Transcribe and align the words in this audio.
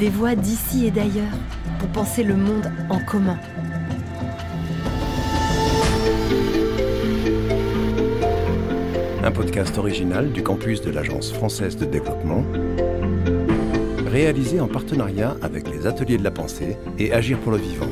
des 0.00 0.08
voix 0.08 0.34
d'ici 0.34 0.86
et 0.86 0.90
d'ailleurs 0.90 1.36
pour 1.78 1.88
penser 1.90 2.22
le 2.22 2.34
monde 2.34 2.72
en 2.88 2.98
commun. 3.00 3.36
Un 9.22 9.30
podcast 9.30 9.76
original 9.76 10.32
du 10.32 10.42
campus 10.42 10.80
de 10.80 10.90
l'Agence 10.90 11.30
française 11.30 11.76
de 11.76 11.84
développement, 11.84 12.42
réalisé 14.06 14.58
en 14.58 14.68
partenariat 14.68 15.36
avec 15.42 15.68
les 15.68 15.86
Ateliers 15.86 16.16
de 16.16 16.24
la 16.24 16.30
Pensée 16.30 16.78
et 16.98 17.12
Agir 17.12 17.38
pour 17.38 17.52
le 17.52 17.58
Vivant. 17.58 17.90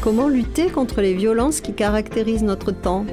Comment 0.00 0.28
lutter 0.28 0.68
contre 0.68 1.00
les 1.00 1.14
violences 1.14 1.60
qui 1.60 1.74
caractérisent 1.74 2.44
notre 2.44 2.70
temps? 2.70 3.06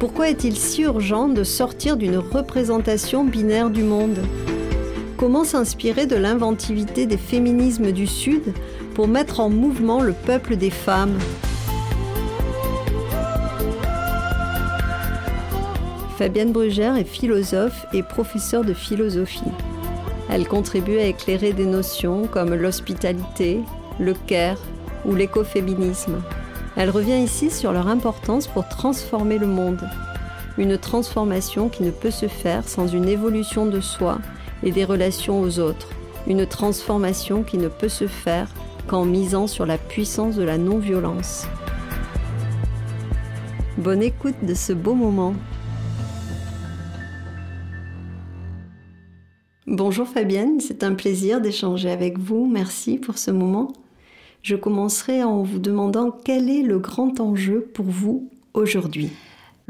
Pourquoi 0.00 0.30
est-il 0.30 0.56
si 0.56 0.82
urgent 0.82 1.28
de 1.28 1.44
sortir 1.44 1.96
d'une 1.96 2.16
représentation 2.18 3.24
binaire 3.24 3.70
du 3.70 3.84
monde? 3.84 4.18
Comment 5.20 5.44
s'inspirer 5.44 6.06
de 6.06 6.16
l'inventivité 6.16 7.04
des 7.04 7.18
féminismes 7.18 7.92
du 7.92 8.06
Sud 8.06 8.54
pour 8.94 9.06
mettre 9.06 9.40
en 9.40 9.50
mouvement 9.50 10.00
le 10.00 10.14
peuple 10.14 10.56
des 10.56 10.70
femmes 10.70 11.18
Fabienne 16.16 16.52
Brugère 16.52 16.96
est 16.96 17.04
philosophe 17.04 17.84
et 17.92 18.02
professeure 18.02 18.64
de 18.64 18.72
philosophie. 18.72 19.42
Elle 20.30 20.48
contribue 20.48 20.96
à 20.96 21.04
éclairer 21.04 21.52
des 21.52 21.66
notions 21.66 22.26
comme 22.26 22.54
l'hospitalité, 22.54 23.60
le 23.98 24.14
care 24.14 24.58
ou 25.04 25.14
l'écoféminisme. 25.14 26.22
Elle 26.76 26.88
revient 26.88 27.22
ici 27.22 27.50
sur 27.50 27.72
leur 27.72 27.88
importance 27.88 28.46
pour 28.46 28.66
transformer 28.68 29.36
le 29.36 29.48
monde. 29.48 29.86
Une 30.56 30.78
transformation 30.78 31.68
qui 31.68 31.82
ne 31.82 31.90
peut 31.90 32.10
se 32.10 32.26
faire 32.26 32.66
sans 32.66 32.86
une 32.86 33.06
évolution 33.06 33.66
de 33.66 33.82
soi 33.82 34.18
et 34.62 34.70
des 34.70 34.84
relations 34.84 35.40
aux 35.40 35.58
autres. 35.58 35.90
Une 36.26 36.46
transformation 36.46 37.42
qui 37.42 37.58
ne 37.58 37.68
peut 37.68 37.88
se 37.88 38.06
faire 38.06 38.52
qu'en 38.86 39.04
misant 39.04 39.46
sur 39.46 39.66
la 39.66 39.78
puissance 39.78 40.36
de 40.36 40.42
la 40.42 40.58
non-violence. 40.58 41.46
Bonne 43.78 44.02
écoute 44.02 44.34
de 44.42 44.54
ce 44.54 44.72
beau 44.72 44.94
moment. 44.94 45.34
Bonjour 49.66 50.08
Fabienne, 50.08 50.58
c'est 50.60 50.82
un 50.82 50.94
plaisir 50.94 51.40
d'échanger 51.40 51.90
avec 51.90 52.18
vous. 52.18 52.46
Merci 52.46 52.98
pour 52.98 53.18
ce 53.18 53.30
moment. 53.30 53.72
Je 54.42 54.56
commencerai 54.56 55.22
en 55.22 55.42
vous 55.42 55.58
demandant 55.58 56.10
quel 56.10 56.50
est 56.50 56.62
le 56.62 56.78
grand 56.78 57.20
enjeu 57.20 57.60
pour 57.72 57.86
vous 57.86 58.28
aujourd'hui. 58.52 59.10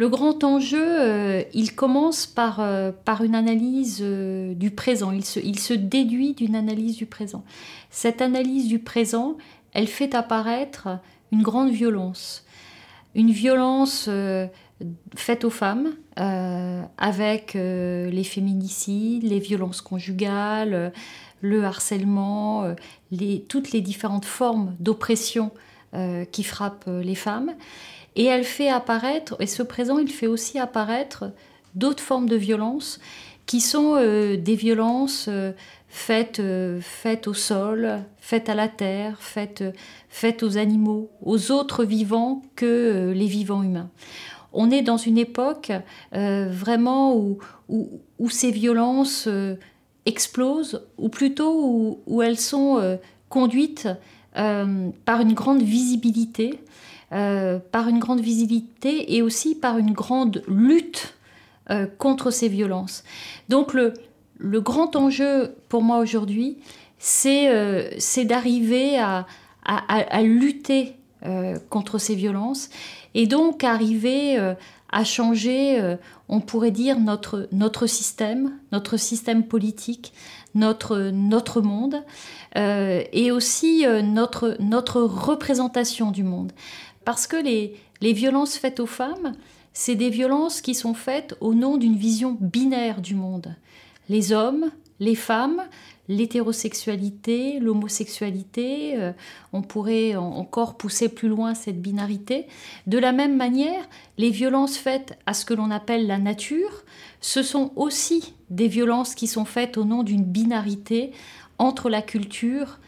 Le 0.01 0.09
grand 0.09 0.45
enjeu, 0.45 0.83
euh, 0.83 1.43
il 1.53 1.75
commence 1.75 2.25
par, 2.25 2.61
euh, 2.61 2.91
par 2.91 3.23
une 3.23 3.35
analyse 3.35 3.99
euh, 4.01 4.55
du 4.55 4.71
présent, 4.71 5.13
il 5.13 5.27
se, 5.27 5.75
déduit 5.75 6.33
d'une 6.33 6.57
analyse 6.57 6.97
du 6.97 7.05
présent. 7.05 7.45
Cette 7.91 8.23
analyse 8.23 8.67
du 8.67 8.79
présent, 8.79 9.37
elle 9.75 9.89
fait 9.89 10.15
apparaître 10.15 10.89
une 11.33 11.43
grande 11.43 11.71
violence. 11.71 12.47
Une 13.15 13.31
violence 13.31 14.09
faite 15.17 15.45
aux 15.45 15.51
femmes, 15.51 15.91
avec 16.17 17.53
les 17.55 18.25
féminicides, 18.25 19.25
les 19.25 19.39
violences 19.39 19.83
conjugales, 19.83 20.93
le 21.43 21.65
harcèlement, 21.65 22.75
toutes 23.49 23.73
les 23.73 23.81
différentes 23.81 24.25
formes 24.25 24.77
d'oppression 24.81 25.51
qui 26.33 26.45
frappent 26.45 26.89
les 26.89 27.17
femmes. 27.17 27.53
Et 28.17 28.25
elle 28.25 28.45
fait 28.45 28.69
apparaître, 28.69 29.37
et 29.41 29.47
ce 29.47 29.63
présent, 29.63 29.99
il 29.99 30.11
fait 30.11 30.27
aussi 30.27 30.59
apparaître 30.59 31.33
d'autres 31.75 32.03
formes 32.03 32.29
de 32.29 32.37
violence 32.37 33.01
qui 33.51 33.61
sont 33.61 33.97
euh, 33.97 34.37
des 34.37 34.55
violences 34.55 35.27
euh, 35.29 35.51
faites, 35.89 36.39
euh, 36.39 36.81
faites 36.81 37.27
au 37.27 37.35
sol, 37.35 38.05
faites 38.19 38.49
à 38.49 38.55
la 38.55 38.69
terre, 38.69 39.17
faites, 39.21 39.65
faites 40.09 40.45
aux 40.45 40.57
animaux, 40.57 41.11
aux 41.21 41.51
autres 41.51 41.85
vivants 41.85 42.43
que 42.55 43.13
les 43.13 43.27
vivants 43.27 43.65
humains. 43.65 43.91
On 44.53 44.71
est 44.71 44.83
dans 44.83 44.97
une 44.97 45.19
époque 45.19 45.73
vraiment 46.13 47.17
où, 47.17 47.39
où, 47.69 48.31
ces 48.31 48.53
violences 48.53 49.29
explosent, 50.07 50.87
ou 50.99 51.09
plutôt 51.09 52.01
où 52.07 52.23
elles 52.23 52.39
sont 52.39 52.99
conduites 53.29 53.89
par 54.33 55.21
une 55.21 55.35
grande 55.35 55.63
visibilité 55.63 56.61
euh, 57.13 57.59
par 57.73 57.89
une 57.89 57.99
grande 57.99 58.21
visibilité 58.21 59.17
et 59.17 59.21
aussi 59.21 59.57
par 59.57 59.79
une 59.79 59.91
grande 59.91 60.45
lutte 60.47 61.15
euh, 61.69 61.89
contre 61.99 62.31
ces 62.31 62.47
violences. 62.47 63.03
Donc 63.49 63.75
le, 63.75 63.95
le, 64.39 64.61
grand 64.61 64.95
enjeu 64.95 65.57
pour 65.69 65.83
moi 65.83 65.99
aujourd'hui, 65.99 66.59
c'est 67.01 67.49
euh, 67.49 67.91
d'arriver 68.25 68.97
à, 69.01 69.27
à, 69.65 70.23
lutter 70.23 70.95
contre 71.69 71.99
ces 71.99 72.15
violences 72.15 72.71
et 73.15 73.27
donc 73.27 73.65
arriver 73.65 74.39
à 74.91 75.05
changer, 75.05 75.97
on 76.29 76.41
pourrait 76.41 76.71
dire, 76.71 76.99
notre, 76.99 77.49
notre 77.53 77.87
système, 77.87 78.53
notre 78.73 78.97
système 78.97 79.45
politique, 79.45 80.13
notre, 80.55 81.11
notre 81.13 81.61
monde 81.61 82.03
et 82.57 83.31
aussi 83.31 83.85
notre, 84.03 84.57
notre 84.61 85.03
représentation 85.03 86.11
du 86.11 86.23
monde. 86.23 86.53
Parce 87.05 87.27
que 87.27 87.37
les, 87.37 88.13
violences 88.13 88.57
faites 88.57 88.81
aux 88.81 88.87
femmes, 88.87 89.35
c'est 89.73 89.95
des 89.95 90.11
violences 90.11 90.61
qui 90.61 90.75
sont 90.75 90.95
faites 90.95 91.37
au 91.41 91.55
nom 91.55 91.77
d'une 91.77 91.97
vision 91.97 92.37
binaire 92.41 93.01
du 93.01 93.15
monde. 93.15 93.55
Les 94.09 94.33
hommes, 94.33 94.71
les 94.99 95.15
femmes, 95.15 95.63
l'hétérosexualité, 96.09 97.61
l'homosexualité, 97.61 98.95
euh, 98.97 99.13
on 99.53 99.63
pourrait 99.63 100.17
encore 100.17 100.77
pousser 100.77 101.09
plus 101.09 101.29
loin 101.29 101.55
cette 101.55 101.81
binarité. 101.81 102.47
De 102.87 102.99
la 102.99 103.13
même 103.13 103.37
manière, 103.37 103.89
les 104.19 104.31
violences 104.31 104.77
faites 104.77 105.19
à 105.25 105.35
ce 105.35 105.45
que 105.45 105.55
l'on 105.55 105.71
appelle 105.71 106.07
la 106.07 106.19
nature, 106.19 106.85
ce 107.21 107.43
sont 107.43 107.73
aussi 107.77 108.35
des 108.51 108.69
violences 108.69 109.15
qui 109.15 109.27
sont 109.27 109.45
faites 109.45 109.79
au 109.79 109.85
nom 109.85 110.03
d'une 110.03 110.25
binarité 110.25 111.13
entre 111.59 111.89
la 111.89 112.03
culture 112.03 112.79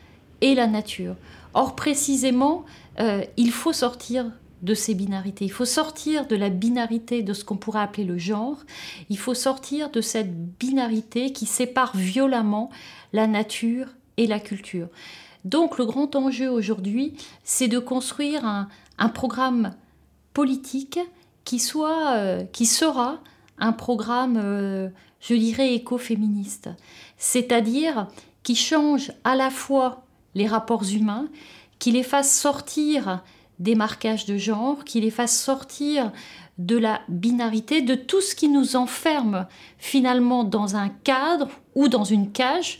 et 0.40 0.54
la 0.54 0.66
nature. 0.66 1.14
Or, 1.54 1.76
précisément, 1.76 2.64
euh, 3.00 3.24
il 3.36 3.50
faut 3.50 3.72
sortir 3.72 4.30
de 4.62 4.74
ces 4.74 4.94
binarités. 4.94 5.44
Il 5.44 5.50
faut 5.52 5.64
sortir 5.64 6.26
de 6.26 6.36
la 6.36 6.48
binarité 6.48 7.22
de 7.22 7.32
ce 7.32 7.44
qu'on 7.44 7.56
pourrait 7.56 7.80
appeler 7.80 8.04
le 8.04 8.16
genre. 8.16 8.58
Il 9.10 9.18
faut 9.18 9.34
sortir 9.34 9.90
de 9.90 10.00
cette 10.00 10.32
binarité 10.58 11.32
qui 11.32 11.46
sépare 11.46 11.96
violemment 11.96 12.70
la 13.12 13.26
nature 13.26 13.88
et 14.16 14.26
la 14.26 14.38
culture. 14.38 14.88
Donc 15.44 15.78
le 15.78 15.84
grand 15.84 16.14
enjeu 16.14 16.48
aujourd'hui, 16.48 17.14
c'est 17.42 17.68
de 17.68 17.80
construire 17.80 18.44
un, 18.44 18.68
programme 19.08 19.74
politique 20.32 21.00
qui, 21.44 21.58
soit, 21.58 22.14
euh, 22.14 22.44
qui 22.52 22.66
sera 22.66 23.18
un 23.58 23.72
programme, 23.72 24.36
euh, 24.40 24.88
je 25.20 25.34
dirais, 25.34 25.74
écoféministe. 25.74 26.70
C'est-à-dire 27.18 28.06
qui 28.44 28.54
change 28.54 29.12
à 29.24 29.34
la 29.34 29.50
fois 29.50 30.04
les 30.34 30.46
rapports 30.46 30.84
humains, 30.84 31.28
qui 31.78 31.90
les 31.90 32.02
fasse 32.02 32.32
sortir 32.32 33.22
des 33.58 33.74
marquages 33.74 34.26
de 34.26 34.36
genre, 34.36 34.84
qui 34.84 35.00
les 35.00 35.10
fasse 35.10 35.38
sortir 35.38 36.10
de 36.58 36.76
la 36.76 37.00
binarité, 37.08 37.80
de 37.80 37.94
tout 37.94 38.20
ce 38.20 38.34
qui 38.34 38.48
nous 38.48 38.76
enferme 38.76 39.46
finalement 39.78 40.44
dans 40.44 40.76
un 40.76 40.88
cadre 40.88 41.48
ou 41.74 41.88
dans 41.88 42.04
une 42.04 42.30
cage, 42.30 42.78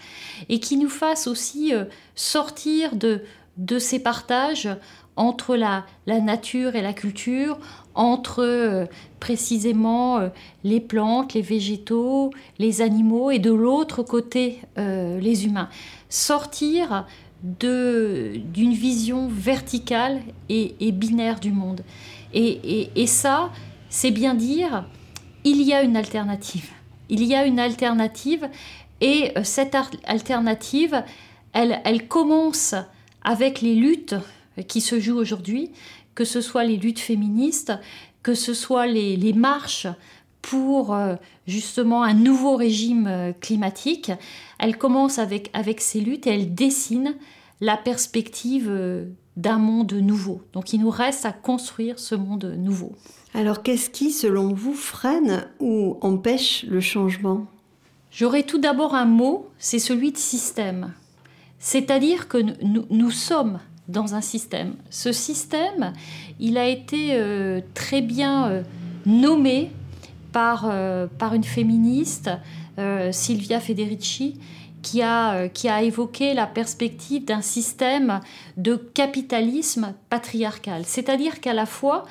et 0.49 0.61
qui 0.61 0.77
nous 0.77 0.89
fasse 0.89 1.27
aussi 1.27 1.75
euh, 1.75 1.85
sortir 2.15 2.97
de, 2.97 3.23
de 3.57 3.79
ces 3.79 3.99
partages 3.99 4.69
entre 5.17 5.57
la, 5.57 5.85
la, 6.07 6.21
nature 6.21 6.75
et 6.75 6.83
la 6.83 6.93
culture, 6.93 7.59
entre 7.95 8.43
euh, 8.43 8.87
précisément 9.21 10.19
euh, 10.19 10.29
les 10.65 10.81
plantes, 10.81 11.35
les 11.35 11.43
végétaux, 11.43 12.33
les 12.59 12.83
animaux, 12.83 13.31
et 13.31 13.39
de 13.39 13.53
l'autre 13.53 14.03
côté 14.03 14.61
les 14.77 15.47
humains. 15.47 15.69
Sortir 16.09 17.07
d'une 17.43 18.73
vision 18.73 19.29
verticale 19.29 20.21
et, 20.49 20.93
binaire 20.93 21.41
du 21.41 21.51
monde. 21.51 21.83
Et, 22.33 23.07
ça, 23.07 23.51
c'est 23.89 24.11
bien 24.11 24.35
dire, 24.35 24.87
il 25.45 25.63
y 25.63 25.73
a 25.73 25.83
une 25.83 25.97
alternative. 25.97 26.71
Il 27.09 27.25
y 27.25 27.35
a 27.35 27.45
une 27.45 27.59
alternative 27.59 28.49
et 29.01 29.33
euh, 29.37 29.43
cette 29.43 29.77
alternative, 30.05 31.03
elle, 31.53 32.09
commence 32.09 32.75
avec 33.23 33.61
les 33.61 33.75
luttes 33.75 34.15
qui 34.69 34.81
se 34.81 35.01
jouent 35.01 35.19
aujourd'hui, 35.19 35.71
que 36.15 36.25
ce 36.25 36.41
soit 36.41 36.65
les 36.65 36.77
luttes 36.77 37.01
féministes, 37.01 37.73
que 38.23 38.35
ce 38.35 38.55
soit 38.55 38.87
les 38.87 39.33
marches 39.33 39.89
pour 40.43 40.95
euh, 40.95 41.15
justement 41.47 42.03
un 42.03 42.15
nouveau 42.15 42.57
régime 42.57 43.07
euh, 43.07 43.33
climatique. 43.33 44.13
Elle 44.59 44.77
commence 44.77 45.19
avec, 45.19 45.51
avec 45.53 45.81
ces 45.81 46.01
luttes 46.01 46.27
et 46.27 46.31
elle 46.31 46.55
dessine 46.55 47.15
la 47.61 47.77
perspective 47.77 48.67
euh, 48.69 49.07
d'un 49.37 49.59
monde 49.59 49.93
nouveau. 49.95 50.43
Donc 50.53 50.73
il 50.73 50.81
nous 50.81 50.91
reste 50.91 51.25
à 51.25 51.33
construire 51.33 51.99
ce 51.99 52.15
monde 52.15 52.55
nouveau. 52.59 52.93
Alors 53.35 53.63
qu'est-ce 53.63 53.89
qui, 53.89 54.11
selon 54.11 54.53
vous, 54.53 54.75
freine 54.75 55.47
ou 55.61 55.97
empêche 56.03 56.65
le 56.69 56.81
changement? 56.81 57.47
J'aurais 58.11 58.43
tout 58.43 58.59
d'abord 58.59 58.95
un 58.95 59.07
mot, 59.07 59.49
c'est 59.59 59.79
celui 59.79 60.13
de 60.13 60.19
système. 60.19 60.93
C'est-à-dire 61.59 62.29
que 62.29 62.39
nous, 62.63 63.11
sommes 63.11 63.59
dans 63.89 64.15
un 64.15 64.21
système. 64.21 64.75
Ce 64.91 65.13
système, 65.13 65.93
il 66.41 66.59
a 66.59 66.67
été 66.67 67.11
euh, 67.13 67.61
très 67.73 68.03
bien 68.03 68.49
euh, 68.49 68.63
nommé 69.07 69.71
par, 70.33 70.69
euh, 70.71 71.07
par 71.19 71.35
une 71.35 71.45
féministe, 71.45 72.31
Silvia 73.11 73.61
Federici, 73.61 74.41
qui 74.81 75.03
a, 75.03 75.49
qui 75.49 75.69
a 75.69 75.83
évoqué 75.83 76.33
la 76.33 76.47
perspective 76.47 77.23
d'un 77.23 77.43
système 77.43 78.21
de 78.57 78.77
capitalisme 78.77 79.95
patriarcal. 80.09 80.85
C'est-à-dire 80.87 81.41
qu'à 81.43 81.53
la 81.53 81.67
fois, 81.67 82.07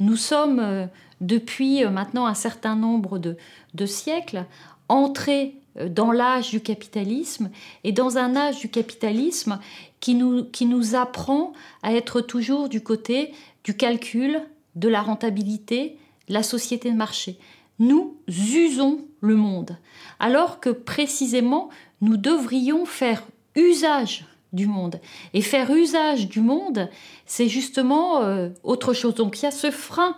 nous 0.00 0.16
sommes 0.16 0.88
depuis 1.20 1.84
maintenant 1.84 2.24
un 2.24 2.32
certain 2.32 2.76
nombre 2.76 3.18
de, 3.18 3.36
de 3.74 3.84
siècles 3.84 4.46
entrés 4.88 5.56
dans 5.84 6.12
l'âge 6.12 6.50
du 6.50 6.60
capitalisme 6.60 7.50
et 7.84 7.92
dans 7.92 8.18
un 8.18 8.36
âge 8.36 8.60
du 8.60 8.68
capitalisme 8.68 9.58
qui 10.00 10.14
nous, 10.14 10.44
qui 10.44 10.66
nous 10.66 10.94
apprend 10.94 11.52
à 11.82 11.92
être 11.92 12.20
toujours 12.20 12.68
du 12.68 12.80
côté 12.80 13.32
du 13.64 13.76
calcul, 13.76 14.40
de 14.74 14.88
la 14.88 15.02
rentabilité, 15.02 15.98
la 16.28 16.42
société 16.42 16.90
de 16.90 16.96
marché. 16.96 17.38
Nous 17.78 18.16
usons 18.28 19.04
le 19.20 19.36
monde, 19.36 19.78
alors 20.18 20.60
que 20.60 20.70
précisément 20.70 21.68
nous 22.00 22.16
devrions 22.16 22.86
faire 22.86 23.22
usage 23.54 24.24
du 24.52 24.66
monde. 24.66 25.00
Et 25.34 25.42
faire 25.42 25.70
usage 25.70 26.28
du 26.28 26.40
monde, 26.40 26.88
c'est 27.26 27.48
justement 27.48 28.22
euh, 28.22 28.48
autre 28.62 28.92
chose. 28.92 29.14
Donc 29.14 29.40
il 29.40 29.44
y 29.44 29.46
a 29.46 29.50
ce 29.50 29.70
frein 29.70 30.16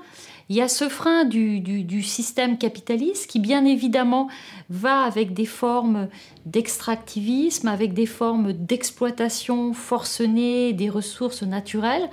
il 0.48 0.56
y 0.56 0.62
a 0.62 0.68
ce 0.68 0.88
frein 0.88 1.24
du, 1.24 2.02
système 2.02 2.56
capitaliste 2.56 3.30
qui, 3.30 3.38
bien 3.38 3.66
évidemment, 3.66 4.28
va 4.70 5.02
avec 5.02 5.34
des 5.34 5.44
formes 5.44 6.08
d'extractivisme, 6.46 7.68
avec 7.68 7.92
des 7.92 8.06
formes 8.06 8.54
d'exploitation 8.54 9.74
forcenée 9.74 10.72
des 10.72 10.88
ressources 10.88 11.42
naturelles, 11.42 12.08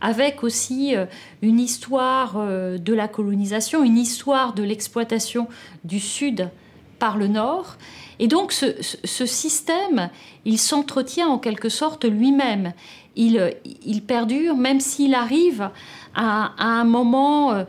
avec 0.00 0.42
aussi 0.42 0.96
euh, 0.96 1.06
une 1.42 1.60
histoire 1.60 2.34
euh, 2.36 2.76
de 2.76 2.92
la 2.92 3.06
colonisation, 3.06 3.84
une 3.84 3.98
histoire 3.98 4.52
de 4.52 4.64
l'exploitation 4.64 5.46
du 5.84 6.00
Sud 6.00 6.50
par 6.98 7.16
le 7.16 7.28
Nord. 7.28 7.76
Et 8.18 8.28
donc 8.28 8.52
ce, 8.52 9.26
système, 9.26 10.10
il 10.44 10.58
s'entretient 10.58 11.28
en 11.28 11.38
quelque 11.38 11.68
sorte 11.68 12.04
lui-même. 12.04 12.72
Il, 13.16 14.02
perdure 14.06 14.56
même 14.56 14.80
s'il 14.80 15.14
arrive 15.14 15.70
à, 16.14 16.52
un 16.58 16.84
moment 16.84 17.52
euh, 17.52 17.64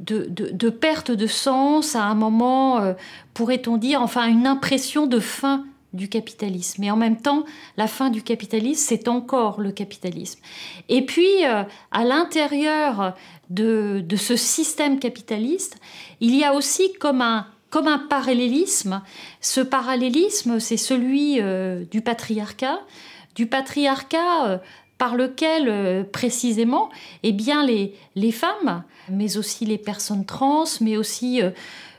de, 0.00 0.70
perte 0.70 1.10
de 1.10 1.26
sens, 1.26 1.96
à 1.96 2.04
un 2.04 2.14
moment, 2.14 2.80
euh, 2.80 2.94
pourrait-on 3.32 3.76
dire, 3.76 4.02
enfin 4.02 4.26
une 4.26 4.46
impression 4.46 5.06
de 5.06 5.18
fin 5.18 5.64
du 5.92 6.08
capitalisme. 6.08 6.80
Mais 6.80 6.90
en 6.90 6.96
même 6.96 7.20
temps, 7.20 7.44
la 7.76 7.86
fin 7.86 8.10
du 8.10 8.22
capitalisme, 8.22 8.84
c'est 8.86 9.08
encore 9.08 9.60
le 9.60 9.70
capitalisme. 9.70 10.40
Et 10.88 11.06
puis, 11.06 11.44
euh, 11.44 11.62
à 11.92 12.04
l'intérieur 12.04 13.14
de, 13.50 14.04
ce 14.16 14.36
système 14.36 14.98
capitaliste, 14.98 15.76
il 16.20 16.34
y 16.34 16.44
a 16.44 16.54
aussi 16.54 16.92
comme 16.92 17.20
un 17.20 17.46
parallélisme. 18.08 19.02
Ce 19.40 19.60
parallélisme, 19.60 20.58
c'est 20.58 20.76
celui 20.76 21.40
du 21.90 22.00
patriarcat, 22.00 22.80
du 23.36 23.46
patriarcat 23.46 24.60
par 24.98 25.16
lequel 25.16 25.68
euh, 25.68 26.04
précisément 26.04 26.90
eh 27.22 27.32
bien, 27.32 27.64
les, 27.64 27.94
les, 28.14 28.32
femmes, 28.32 28.84
mais 29.08 29.36
aussi 29.36 29.64
les 29.64 29.78
personnes 29.78 30.24
trans, 30.24 30.64
mais 30.80 30.96
aussi 30.96 31.42
euh, 31.42 31.50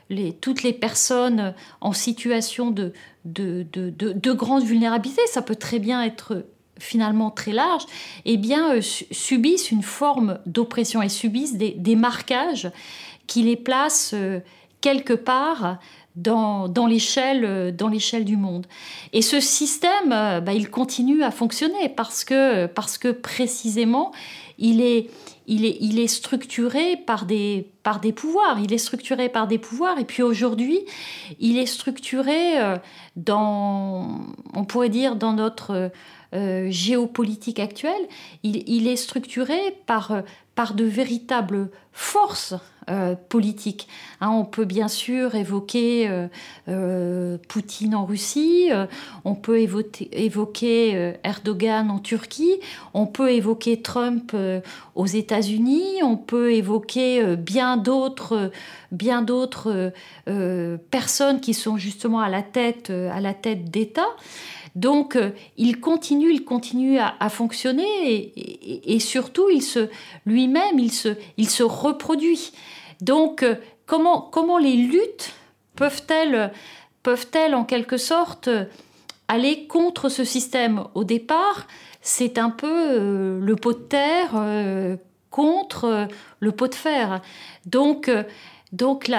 les, 0.08 0.32
toutes 0.32 0.62
les 0.62 0.72
personnes 0.72 1.54
en 1.80 1.92
situation 1.92 2.70
de, 2.70 2.92
de, 3.24 3.66
de, 3.72 3.90
de, 3.90 4.32
grande 4.32 4.64
vulnérabilité, 4.64 5.20
ça 5.26 5.42
peut 5.42 5.56
très 5.56 5.78
bien 5.78 6.02
être 6.02 6.46
finalement 6.78 7.30
très 7.30 7.52
large, 7.52 7.84
eh 8.24 8.36
bien, 8.36 8.74
euh, 8.74 8.80
subissent 8.80 9.70
une 9.70 9.82
forme 9.82 10.38
d'oppression 10.46 11.02
et 11.02 11.08
subissent 11.08 11.56
des, 11.56 11.72
des, 11.72 11.96
marquages 11.96 12.70
qui 13.26 13.42
les 13.42 13.56
placent 13.56 14.14
quelque 14.80 15.14
part 15.14 15.78
dans, 16.16 16.68
dans 16.68 16.86
l'échelle 16.86 18.24
du 18.24 18.36
monde. 18.36 18.66
Et 19.12 19.22
ce 19.22 19.38
système, 19.38 20.12
euh, 20.12 20.40
bah, 20.40 20.54
il 20.54 20.70
continue 20.70 21.22
à 21.22 21.30
fonctionner 21.30 21.90
parce 21.90 22.24
que, 22.24 22.66
parce 22.66 22.96
que 22.98 23.08
précisément, 23.08 24.12
il 24.58 24.80
est, 24.80 25.10
il 25.46 25.66
est, 25.66 25.76
il 25.80 26.00
est 26.00 26.06
structuré 26.06 26.96
par 26.96 27.26
des, 27.26 27.70
par 27.82 28.00
des 28.00 28.12
pouvoirs. 28.12 28.58
Il 28.62 28.72
est 28.72 28.78
structuré 28.78 29.28
par 29.28 29.46
des 29.46 29.58
pouvoirs. 29.58 29.98
Et 29.98 30.04
puis 30.04 30.22
aujourd'hui, 30.22 30.80
il 31.38 31.58
est 31.58 31.66
structuré 31.66 32.60
euh, 32.60 32.78
dans, 33.16 34.20
on 34.54 34.64
pourrait 34.64 34.88
dire, 34.88 35.16
dans 35.16 35.34
notre 35.34 35.90
euh, 36.34 36.70
géopolitique 36.70 37.60
actuelle. 37.60 37.92
Il, 38.42 38.66
il, 38.66 38.88
est 38.88 38.96
structuré 38.96 39.58
par, 39.84 40.22
par 40.54 40.72
de 40.72 40.84
véritables 40.84 41.70
forces 41.92 42.54
euh, 42.88 43.14
politiques. 43.28 43.88
Hein, 44.20 44.30
on 44.30 44.44
peut 44.44 44.64
bien 44.64 44.86
sûr 44.86 45.34
évoquer 45.34 46.08
euh, 46.08 46.28
euh, 46.68 47.36
Poutine 47.48 47.94
en 47.94 48.04
Russie, 48.04 48.70
on 49.24 49.34
peut 49.34 49.58
évoquer, 49.58 51.14
Erdogan 51.24 51.90
en 51.90 51.98
Turquie, 51.98 52.60
on 52.94 53.06
peut 53.06 53.32
évoquer 53.32 53.82
Trump 53.82 54.36
aux 54.94 55.06
États-Unis, 55.06 56.02
on 56.02 56.16
peut 56.16 56.52
évoquer 56.52 57.36
bien 57.36 57.76
d'autres 57.76 58.52
bien 58.92 59.22
d'autres 59.22 59.92
personnes 60.90 61.40
qui 61.40 61.54
sont 61.54 61.76
justement 61.76 62.20
à 62.20 62.28
la 62.28 62.42
tête 62.42 62.90
à 62.90 63.20
la 63.20 63.34
tête. 63.34 63.70
Donc, 64.76 65.16
euh, 65.16 65.30
il 65.56 65.80
continue, 65.80 66.30
il 66.30 66.44
continue 66.44 66.98
à, 66.98 67.28
fonctionner 67.30 68.32
et, 68.84 69.00
surtout, 69.00 69.48
il 69.48 69.62
se, 69.62 69.88
lui-même, 70.26 70.78
il 70.78 70.92
se, 70.92 71.62
reproduit. 71.62 72.52
Donc, 73.00 73.42
euh, 73.42 73.54
comment, 73.86 74.58
les 74.58 74.76
luttes 74.76 75.32
peuvent-elles, 75.76 76.52
peuvent-elles 77.02 77.54
en 77.54 77.64
quelque 77.64 77.96
sorte 77.96 78.50
aller 79.28 79.66
contre 79.66 80.10
ce 80.10 80.24
système? 80.24 80.84
Au 80.94 81.04
départ, 81.04 81.66
c'est 82.02 82.36
un 82.36 82.50
peu 82.50 82.68
euh, 82.70 83.40
le 83.40 83.56
pot 83.56 83.72
de 83.72 83.78
terre 83.78 84.98
contre 85.30 86.06
le 86.40 86.52
pot 86.52 86.68
de 86.68 86.74
fer. 86.74 87.22
Donc, 87.64 88.10
donc 88.72 89.10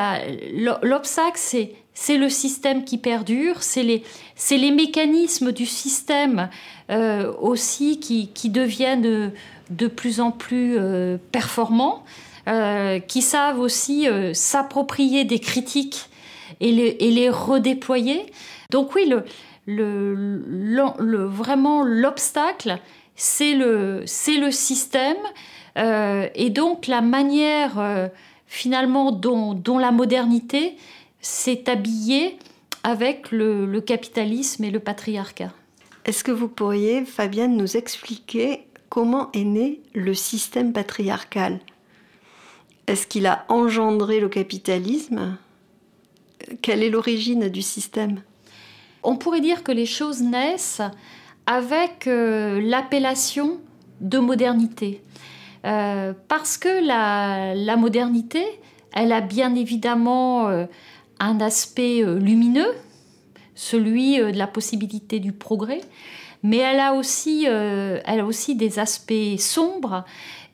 l'obstacle, 0.83 1.37
c'est 1.37 1.73
c'est 1.99 2.19
le 2.19 2.29
système 2.29 2.83
qui 2.83 2.99
perdure, 2.99 3.63
c'est 3.63 3.81
les, 3.81 4.03
les, 4.51 4.71
mécanismes 4.71 5.51
du 5.51 5.65
système 5.65 6.47
euh, 6.91 7.33
aussi 7.41 7.99
qui, 7.99 8.27
qui, 8.27 8.49
deviennent 8.49 9.31
de 9.71 9.87
plus 9.87 10.19
en 10.19 10.29
plus 10.29 10.75
euh, 10.77 11.17
performants, 11.31 12.03
euh, 12.47 12.99
qui 12.99 13.23
savent 13.23 13.59
aussi 13.59 14.07
s'approprier 14.33 15.25
des 15.25 15.39
critiques 15.39 16.07
et 16.59 16.71
les, 16.71 16.97
et 16.99 17.09
les, 17.09 17.31
redéployer. 17.31 18.27
Donc 18.69 18.93
oui, 18.93 19.09
le, 19.09 19.25
le, 19.65 20.93
le 20.99 21.25
vraiment 21.25 21.81
l'obstacle, 21.81 22.77
c'est 23.15 23.55
le, 23.55 24.01
le 24.01 24.51
système 24.51 25.17
et 25.75 26.49
donc 26.51 26.85
la 26.85 27.01
manière 27.01 28.11
finalement 28.45 29.11
dont, 29.11 29.53
dont 29.53 29.77
la 29.79 29.91
modernité 29.91 30.77
s'est 31.27 31.69
habillé 31.69 32.39
avec 32.83 33.31
le, 33.31 33.81
capitalisme 33.81 34.63
et 34.63 34.71
le 34.71 34.79
patriarcat. 34.79 35.51
Est-ce 36.05 36.23
que 36.23 36.31
vous 36.31 36.47
pourriez, 36.47 37.03
Fabienne, 37.03 37.57
nous 37.57 37.75
expliquer 37.75 38.65
comment 38.87 39.29
est 39.33 39.43
né 39.43 39.81
le 39.93 40.13
système 40.13 40.71
patriarcal? 40.71 41.59
Est-ce 42.87 43.05
qu'il 43.07 43.27
a 43.27 43.45
engendré 43.49 44.21
le 44.21 44.29
capitalisme? 44.29 45.37
Quelle 46.61 46.81
est 46.81 46.89
l'origine 46.89 47.49
du 47.49 47.61
système? 47.61 48.21
On 49.03 49.17
pourrait 49.17 49.41
dire 49.41 49.63
que 49.63 49.73
les 49.73 49.85
choses 49.85 50.21
naissent 50.21 50.81
avec 51.45 52.07
euh, 52.07 52.61
l'appellation 52.61 53.59
de 53.99 54.19
modernité. 54.19 55.03
Euh, 55.65 56.13
parce 56.29 56.57
que 56.57 56.85
la, 56.85 57.75
modernité, 57.75 58.45
elle 58.93 59.11
a 59.11 59.19
bien 59.19 59.55
évidemment 59.55 60.47
euh, 60.47 60.65
un 61.19 61.39
aspect 61.39 62.03
euh, 62.03 62.19
lumineux, 62.19 62.73
celui 63.55 64.19
euh, 64.19 64.31
de 64.31 64.37
la 64.37 64.47
possibilité 64.47 65.19
du 65.19 65.31
progrès, 65.31 65.81
mais 66.43 66.57
elle 66.57 66.79
a 66.79 66.93
aussi, 66.93 67.45
euh, 67.47 67.99
elle 68.05 68.19
a 68.19 68.25
aussi 68.25 68.55
des 68.55 68.79
aspects 68.79 69.37
sombres. 69.37 70.05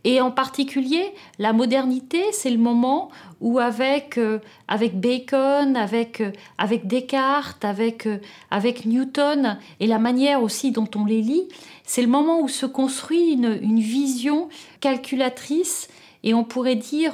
Et 0.06 0.20
en 0.20 0.32
particulier, 0.32 1.14
la 1.40 1.54
modernité, 1.54 2.22
c'est 2.34 2.50
le 2.50 2.58
moment 2.58 3.10
où 3.40 3.60
avec, 3.60 4.20
avec 4.68 5.00
Bacon, 5.00 5.78
avec, 5.78 6.22
avec 6.58 6.88
Descartes, 6.88 7.64
avec, 7.64 8.10
avec 8.52 8.86
Newton, 8.86 9.58
et 9.80 9.88
la 9.88 10.00
manière 10.00 10.44
aussi 10.44 10.72
dont 10.72 10.90
on 10.96 11.06
les 11.06 11.22
lit, 11.22 11.48
c'est 11.86 12.02
le 12.02 12.10
moment 12.10 12.42
où 12.42 12.50
se 12.50 12.66
construit 12.66 13.32
une, 13.32 13.58
une 13.62 13.80
vision 13.80 14.50
calculatrice 14.82 15.88
et 16.26 16.34
on 16.34 16.44
pourrait 16.44 16.76
dire 16.76 17.14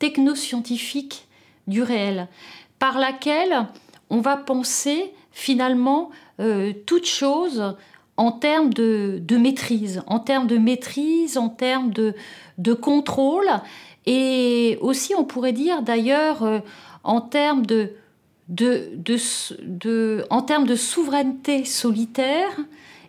technoscientifique 0.00 1.28
du 1.68 1.80
réel 1.80 2.26
par 2.78 2.98
laquelle 2.98 3.66
on 4.10 4.20
va 4.20 4.36
penser 4.36 5.12
finalement 5.32 6.10
euh, 6.40 6.72
toute 6.86 7.06
chose 7.06 7.74
en 8.16 8.32
termes 8.32 8.72
de, 8.72 9.20
maîtrise, 9.36 10.02
en 10.06 10.18
termes 10.18 10.46
de 10.46 10.56
maîtrise, 10.56 11.36
en 11.36 11.50
termes 11.50 11.92
de, 11.92 12.72
contrôle, 12.72 13.48
et 14.06 14.78
aussi 14.80 15.14
on 15.14 15.24
pourrait 15.24 15.52
dire 15.52 15.82
d'ailleurs 15.82 16.42
euh, 16.42 16.60
en 17.04 17.20
termes 17.20 17.66
de, 17.66 17.92
souveraineté 20.76 21.64
solitaire 21.64 22.56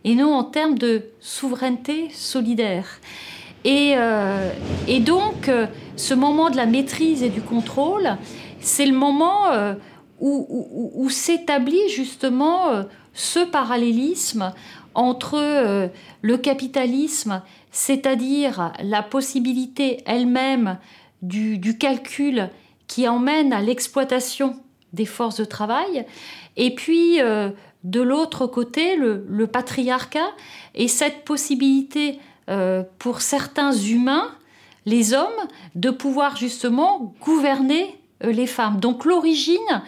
et 0.04 0.16
non 0.16 0.34
en 0.34 0.44
termes 0.44 0.78
de 0.78 1.04
souveraineté 1.20 2.10
solidaire. 2.14 3.00
Et, 3.64 3.94
euh, 3.96 4.50
donc, 5.00 5.50
ce 5.96 6.14
moment 6.14 6.50
de 6.50 6.58
la 6.58 6.66
maîtrise 6.66 7.24
et 7.24 7.30
du 7.30 7.42
contrôle, 7.42 8.18
c'est 8.68 8.86
le 8.86 8.96
moment 8.96 9.52
où, 10.20 11.10
s'établit 11.10 11.90
justement 11.90 12.70
euh, 12.70 12.84
ce 13.14 13.40
parallélisme 13.40 14.54
entre 14.94 15.38
euh, 15.38 15.88
le 16.22 16.38
capitalisme, 16.38 17.42
c'est-à-dire 17.72 18.74
la 18.82 19.04
possibilité 19.04 20.04
elle-même 20.06 20.80
du, 21.22 21.78
calcul 21.78 22.50
qui 22.88 23.08
emmène 23.08 23.54
à 23.54 23.62
l'exploitation 23.62 24.56
des 24.94 25.06
forces 25.06 25.40
de 25.40 25.46
travail, 25.46 26.06
et 26.56 26.74
puis 26.74 27.22
euh, 27.22 27.52
de 27.84 28.02
l'autre 28.02 28.48
côté 28.48 28.96
le, 28.96 29.46
patriarcat 29.48 30.32
et 30.74 30.88
cette 30.88 31.24
possibilité 31.26 32.20
pour 32.98 33.20
certains 33.20 33.74
humains, 33.74 34.32
les 34.86 35.14
hommes, 35.14 35.28
de 35.76 35.90
pouvoir 35.90 36.38
justement 36.38 37.14
gouverner 37.20 37.84
euh, 37.84 38.07
les 38.22 38.48
femmes. 38.48 38.80
Donc 38.80 39.06
l'origine, 39.06 39.84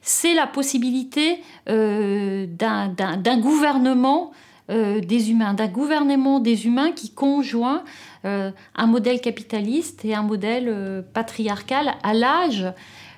c'est 0.00 0.34
la 0.34 0.46
possibilité 0.46 1.40
euh, 1.68 2.46
d'un 2.46 3.38
gouvernement 3.38 4.32
euh, 4.70 5.00
des 5.00 5.30
humains, 5.30 5.54
d'un 5.54 5.68
gouvernement 5.68 6.40
des 6.40 6.66
humains 6.66 6.92
qui 6.92 7.10
conjoint 7.10 7.84
un 8.26 8.86
modèle 8.86 9.20
capitaliste 9.20 10.02
et 10.06 10.14
un 10.14 10.22
modèle 10.22 11.04
patriarcal 11.12 11.92
à 12.02 12.14
l'âge 12.14 12.72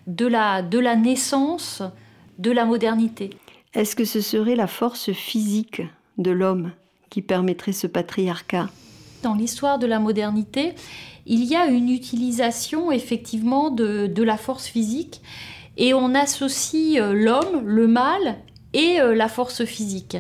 de 0.09 0.27
la, 0.27 0.63
de 0.63 0.81
la 0.81 0.97
naissance 0.97 1.83
de 2.39 2.51
la 2.51 2.65
modernité. 2.65 3.31
Est-ce 3.75 3.95
que 3.95 4.05
ce 4.05 4.21
serait 4.21 4.57
la 4.57 4.67
force 4.67 5.13
physique 5.13 5.83
de 6.19 6.31
l'homme 6.31 6.73
qui 7.11 7.23
permettrait 7.23 7.73
ce 7.73 7.87
patriarcat? 7.87 8.69
Dans 9.23 9.35
l'histoire 9.35 9.79
de 9.79 9.87
la 9.87 9.99
modernité, 9.99 10.75
il 11.27 11.45
y 11.45 11.57
a 11.57 11.67
une 11.67 11.91
utilisation 11.91 12.93
effectivement 12.93 13.71
de, 13.71 14.23
la 14.23 14.37
force 14.37 14.67
physique 14.67 15.21
et 15.77 15.93
on 15.93 16.15
associe 16.15 17.01
euh, 17.01 17.13
l'homme, 17.13 17.67
le 17.67 17.87
mal 17.87 18.37
et 18.73 19.01
euh, 19.01 19.15
la 19.15 19.29
force 19.29 19.65
physique. 19.65 20.17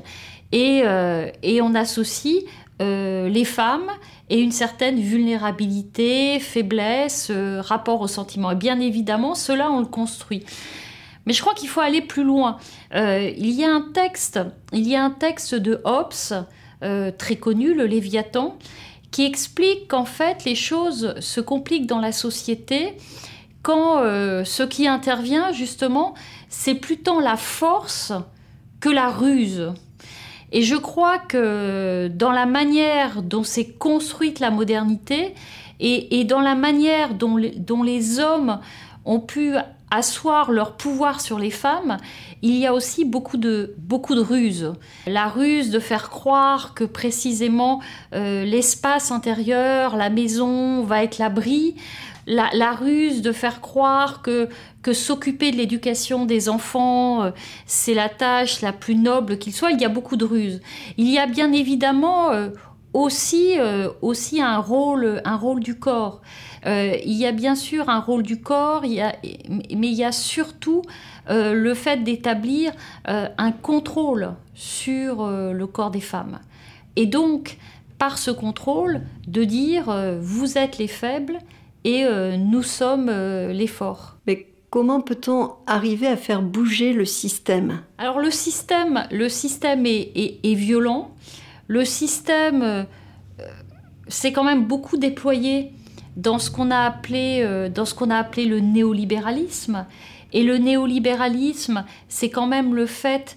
Et, 0.52 0.82
euh, 0.84 1.30
on 1.62 1.74
associe 1.74 2.44
les 2.78 3.44
femmes 3.46 3.90
et 4.28 4.38
une 4.38 4.52
certaine 4.52 5.00
vulnérabilité, 5.00 6.38
faiblesse, 6.40 7.32
rapport 7.60 8.02
au 8.02 8.06
sentiment. 8.06 8.50
Et 8.50 8.54
bien 8.54 8.80
évidemment, 8.80 9.34
cela, 9.34 9.70
on 9.70 9.80
le 9.80 9.86
construit. 9.86 10.44
Mais 11.24 11.32
je 11.32 11.40
crois 11.40 11.54
qu'il 11.54 11.70
faut 11.70 11.80
aller 11.80 12.02
plus 12.02 12.22
loin. 12.22 12.58
il 12.92 13.50
y 13.50 13.64
a 13.64 13.72
un 13.72 13.80
texte, 13.94 14.40
il 14.74 14.86
y 14.86 14.94
a 14.94 15.02
un 15.02 15.10
texte 15.10 15.54
de 15.54 15.80
Hobbes, 15.84 16.44
très 17.16 17.36
connu, 17.36 17.72
le 17.72 17.86
Léviathan, 17.86 18.58
qui 19.16 19.24
explique 19.24 19.88
qu'en 19.88 20.04
fait 20.04 20.44
les 20.44 20.54
choses 20.54 21.14
se 21.20 21.40
compliquent 21.40 21.86
dans 21.86 22.00
la 22.00 22.12
société 22.12 22.98
quand 23.62 24.02
euh, 24.02 24.44
ce 24.44 24.62
qui 24.62 24.86
intervient 24.86 25.52
justement 25.52 26.12
c'est 26.50 26.74
plus 26.74 26.98
tant 26.98 27.18
la 27.18 27.38
force 27.38 28.12
que 28.78 28.90
la 28.90 29.08
ruse. 29.08 29.72
Et 30.52 30.60
je 30.60 30.76
crois 30.76 31.16
que 31.16 32.08
dans 32.08 32.30
la 32.30 32.44
manière 32.44 33.22
dont 33.22 33.42
s'est 33.42 33.70
construite 33.78 34.38
la 34.38 34.50
modernité 34.50 35.34
et, 35.80 36.24
dans 36.24 36.42
la 36.42 36.54
manière 36.54 37.14
dont 37.14 37.82
les 37.82 38.20
hommes 38.20 38.60
ont 39.06 39.20
pu 39.20 39.54
asseoir 39.90 40.52
leur 40.52 40.76
pouvoir 40.76 41.22
sur 41.22 41.38
les 41.38 41.50
femmes, 41.50 41.96
il 42.42 42.56
y 42.56 42.66
a 42.66 42.74
aussi 42.74 43.04
beaucoup 43.04 43.36
de, 43.36 43.74
beaucoup 43.78 44.14
de 44.14 44.20
ruses. 44.20 44.72
La 45.06 45.28
ruse 45.28 45.70
de 45.70 45.78
faire 45.78 46.10
croire 46.10 46.74
que 46.74 46.84
précisément 46.84 47.80
euh, 48.14 48.44
l'espace 48.44 49.10
intérieur, 49.10 49.96
la 49.96 50.10
maison 50.10 50.82
va 50.82 51.02
être 51.02 51.18
l'abri, 51.18 51.76
la, 52.26 52.72
ruse 52.72 53.22
de 53.22 53.32
faire 53.32 53.60
croire 53.60 54.20
que, 54.20 54.48
que 54.82 54.92
s'occuper 54.92 55.52
de 55.52 55.56
l'éducation 55.56 56.26
des 56.26 56.48
enfants, 56.48 57.22
euh, 57.22 57.30
c'est 57.66 57.94
la 57.94 58.08
tâche 58.08 58.60
la 58.62 58.72
plus 58.72 58.96
noble 58.96 59.38
qu'il 59.38 59.54
soit, 59.54 59.70
il 59.70 59.80
y 59.80 59.84
a 59.84 59.88
beaucoup 59.88 60.16
de 60.16 60.24
ruses. 60.24 60.60
Il 60.98 61.08
y 61.08 61.18
a 61.18 61.26
bien 61.26 61.52
évidemment 61.52 62.32
euh, 62.32 62.50
aussi, 62.92 63.54
aussi 64.00 64.40
un, 64.40 64.58
rôle, 64.58 65.20
un 65.26 65.36
rôle 65.36 65.60
du 65.60 65.78
corps. 65.78 66.22
Il 66.64 67.12
y 67.12 67.26
a 67.26 67.32
bien 67.32 67.54
sûr 67.54 67.90
un 67.90 68.00
rôle 68.00 68.22
du 68.22 68.40
corps, 68.40 68.82
mais 68.82 69.88
il 69.88 69.94
y 69.94 70.02
a 70.02 70.12
surtout 70.12 70.82
euh, 71.28 71.52
le 71.52 71.74
fait 71.74 72.02
d'établir 72.02 72.72
euh, 73.08 73.28
un 73.38 73.52
contrôle 73.52 74.34
sur 74.54 75.26
le 75.26 75.66
corps 75.66 75.90
des 75.90 76.00
femmes. 76.00 76.38
Et 76.96 77.06
donc, 77.06 77.58
par 77.98 78.16
ce 78.16 78.30
contrôle, 78.30 79.02
de 79.26 79.44
dire 79.44 79.94
vous 80.20 80.56
êtes 80.56 80.78
les 80.78 80.88
faibles 80.88 81.38
et 81.84 82.06
nous 82.38 82.62
sommes 82.62 83.10
les 83.10 83.66
forts. 83.66 84.16
Mais 84.26 84.46
comment 84.70 85.02
peut-on 85.02 85.50
arriver 85.66 86.06
à 86.06 86.16
faire 86.16 86.40
bouger 86.40 86.94
le 86.94 87.04
système? 87.04 87.82
Alors 87.98 88.18
le 88.18 88.30
système, 88.30 89.04
le 89.10 89.28
système 89.28 89.84
est, 89.84 90.10
est 90.42 90.54
violent. 90.54 91.10
Le 91.68 91.84
système 91.84 92.86
s'est 94.08 94.32
quand 94.32 94.44
même 94.44 94.64
beaucoup 94.64 94.96
déployé 94.96 95.74
dans 96.16 96.38
ce 96.38 96.50
qu'on 96.50 96.70
a 96.70 96.78
appelé, 96.78 97.40
euh, 97.42 97.68
dans 97.68 97.84
ce 97.84 97.94
qu'on 97.94 98.10
a 98.10 98.16
appelé 98.16 98.46
le 98.46 98.60
néolibéralisme. 98.60 99.86
Et 100.32 100.42
le 100.42 100.58
néolibéralisme, 100.58 101.84
c'est 102.08 102.30
quand 102.30 102.46
même 102.46 102.74
le 102.74 102.86
fait 102.86 103.36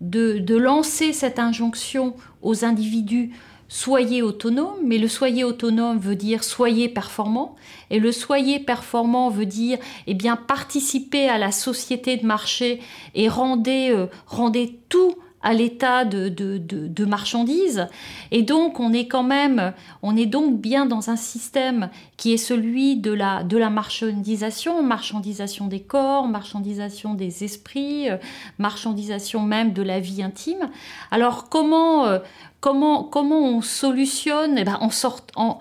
de, 0.00 0.38
de, 0.38 0.56
lancer 0.56 1.12
cette 1.12 1.38
injonction 1.38 2.14
aux 2.42 2.64
individus 2.64 3.32
soyez 3.68 4.22
autonomes, 4.22 4.78
mais 4.82 4.98
le 4.98 5.08
soyez 5.08 5.44
autonome 5.44 5.98
veut 5.98 6.16
dire 6.16 6.42
soyez 6.42 6.88
performant, 6.88 7.54
et 7.90 7.98
le 7.98 8.12
soyez 8.12 8.58
performant 8.58 9.28
veut 9.28 9.46
dire 9.46 9.78
eh 10.06 10.14
bien 10.14 10.36
participer 10.36 11.28
à 11.28 11.38
la 11.38 11.52
société 11.52 12.16
de 12.16 12.26
marché 12.26 12.80
et 13.14 13.28
rendez, 13.28 13.90
euh, 13.90 14.06
rendez 14.26 14.80
tout 14.88 15.16
à 15.42 15.54
l'état 15.54 16.04
de, 16.04 16.28
de, 16.28 17.04
marchandises. 17.04 17.86
Et 18.32 18.42
donc, 18.42 18.80
on 18.80 18.92
est 18.92 19.06
quand 19.06 19.22
même, 19.22 19.72
on 20.02 20.16
est 20.16 20.26
donc 20.26 20.60
bien 20.60 20.84
dans 20.84 21.10
un 21.10 21.16
système 21.16 21.90
qui 22.16 22.32
est 22.32 22.38
celui 22.38 22.96
de 22.96 23.12
la, 23.12 23.44
de 23.44 23.56
la 23.56 23.70
marchandisation, 23.70 24.82
marchandisation 24.82 25.66
des 25.68 25.80
corps, 25.80 26.26
marchandisation 26.26 27.14
des 27.14 27.44
esprits, 27.44 28.10
euh, 28.10 28.16
marchandisation 28.58 29.40
même 29.40 29.72
de 29.72 29.82
la 29.82 30.00
vie 30.00 30.22
intime. 30.22 30.70
Alors, 31.12 31.48
comment, 31.48 32.06
euh, 32.06 32.18
comment, 32.60 33.04
comment 33.04 33.40
on 33.40 33.62
solutionne? 33.62 34.58
Eh 34.58 34.64
ben, 34.64 34.78
en, 34.80 34.90
sort, 34.90 35.20
en, 35.36 35.60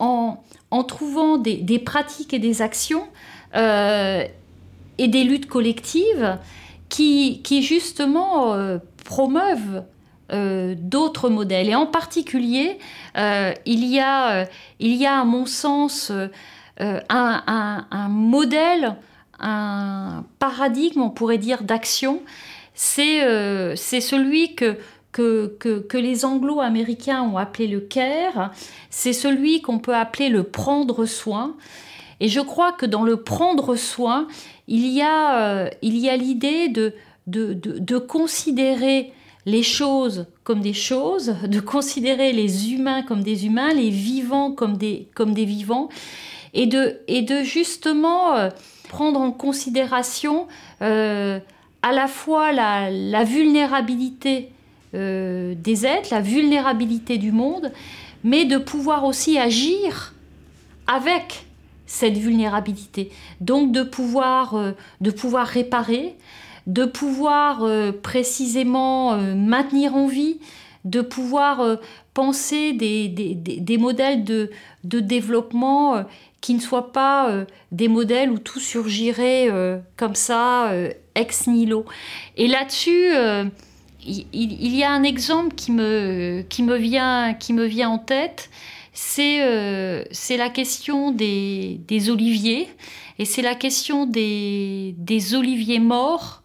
en, 0.00 0.42
en, 0.72 0.84
trouvant 0.84 1.38
des, 1.38 1.56
des, 1.58 1.78
pratiques 1.78 2.34
et 2.34 2.40
des 2.40 2.62
actions 2.62 3.06
euh, 3.54 4.24
et 4.98 5.06
des 5.06 5.22
luttes 5.22 5.46
collectives 5.46 6.36
qui, 6.88 7.42
qui 7.42 7.62
justement 7.62 8.54
promeuvent 9.04 9.84
euh, 10.32 10.74
d'autres 10.78 11.28
modèles. 11.28 11.68
Et 11.68 11.74
en 11.74 11.84
particulier, 11.84 12.78
euh, 13.18 13.52
il, 13.66 13.84
y 13.84 14.00
a, 14.00 14.32
euh, 14.32 14.44
il 14.80 14.96
y 14.96 15.04
a, 15.04 15.20
à 15.20 15.24
mon 15.24 15.44
sens, 15.44 16.10
un, 16.78 18.08
modèle, 18.08 18.96
un 19.38 20.24
paradigme, 20.38 21.02
on 21.02 21.10
pourrait 21.10 21.36
dire, 21.36 21.62
d'action. 21.62 22.22
C'est 22.72 23.20
celui 23.76 24.54
que, 24.54 24.78
que, 25.12 25.54
que, 25.60 25.80
que 25.80 25.98
les 25.98 26.24
anglo-américains 26.24 27.22
ont 27.22 27.36
appelé 27.36 27.68
le 27.68 27.80
care. 27.80 28.50
C'est 28.88 29.12
celui 29.12 29.60
qu'on 29.60 29.78
peut 29.78 29.94
appeler 29.94 30.30
le 30.30 30.42
prendre 30.42 31.04
soin. 31.04 31.54
Et 32.20 32.28
je 32.28 32.40
crois 32.40 32.72
que 32.72 32.86
dans 32.86 33.02
le 33.02 33.18
prendre 33.18 33.76
soin, 33.76 34.26
il 34.68 34.86
y 34.86 35.02
a, 35.02 35.68
il 35.82 35.98
y 35.98 36.08
de 37.26 37.52
de, 37.54 37.98
considérer 37.98 39.12
les 39.46 39.62
choses 39.62 40.26
comme 40.42 40.60
des 40.60 40.72
choses, 40.72 41.34
de 41.44 41.60
considérer 41.60 42.32
les 42.32 42.72
humains 42.72 43.02
comme 43.02 43.22
des 43.22 43.46
humains, 43.46 43.72
les 43.72 43.90
vivants 43.90 44.52
comme 44.52 44.76
des, 44.76 45.08
comme 45.14 45.34
des 45.34 45.44
vivants, 45.44 45.88
et 46.54 46.66
de, 46.66 47.00
et 47.08 47.22
de 47.22 47.42
justement 47.42 48.34
euh, 48.34 48.48
prendre 48.88 49.20
en 49.20 49.32
considération 49.32 50.46
euh, 50.82 51.38
à 51.82 51.92
la 51.92 52.06
fois 52.06 52.52
la, 52.52 53.24
vulnérabilité 53.24 54.50
euh, 54.94 55.54
des 55.56 55.84
êtres, 55.84 56.08
la 56.12 56.20
vulnérabilité 56.20 57.18
du 57.18 57.32
monde, 57.32 57.72
mais 58.22 58.44
de 58.46 58.56
pouvoir 58.56 59.04
aussi 59.04 59.38
agir 59.38 60.14
avec 60.86 61.44
cette 61.86 62.16
vulnérabilité. 62.16 63.10
Donc 63.40 63.72
de 63.72 63.82
pouvoir, 63.82 64.56
de 65.00 65.10
pouvoir 65.10 65.46
réparer, 65.46 66.16
de 66.66 66.84
pouvoir 66.84 67.66
précisément 68.02 69.16
maintenir 69.34 69.94
en 69.94 70.06
vie, 70.06 70.38
de 70.84 71.00
pouvoir 71.00 71.78
penser 72.14 72.72
des, 72.72 73.78
modèles 73.78 74.24
de, 74.24 74.50
de 74.84 75.00
développement 75.00 76.04
qui 76.40 76.54
ne 76.54 76.60
soient 76.60 76.92
pas 76.92 77.44
des 77.72 77.88
modèles 77.88 78.30
où 78.30 78.38
tout 78.38 78.60
surgirait 78.60 79.48
comme 79.96 80.14
ça, 80.14 80.72
ex 81.14 81.46
nihilo. 81.46 81.84
Et 82.36 82.48
là-dessus, 82.48 83.10
il, 84.06 84.74
y 84.76 84.84
a 84.84 84.90
un 84.90 85.02
exemple 85.02 85.54
qui 85.54 85.72
me, 85.72 86.44
qui 86.48 86.62
me, 86.62 86.76
vient, 86.76 87.34
qui 87.34 87.52
me 87.52 87.64
vient 87.64 87.88
en 87.88 87.98
tête, 87.98 88.50
c'est 88.92 89.42
euh, 89.42 90.04
la 90.30 90.50
question 90.50 91.10
des, 91.10 91.80
des, 91.88 92.10
oliviers, 92.10 92.68
et 93.18 93.24
c'est 93.24 93.42
la 93.42 93.54
question 93.54 94.06
des, 94.06 94.94
des 94.98 95.34
oliviers 95.34 95.80
morts 95.80 96.42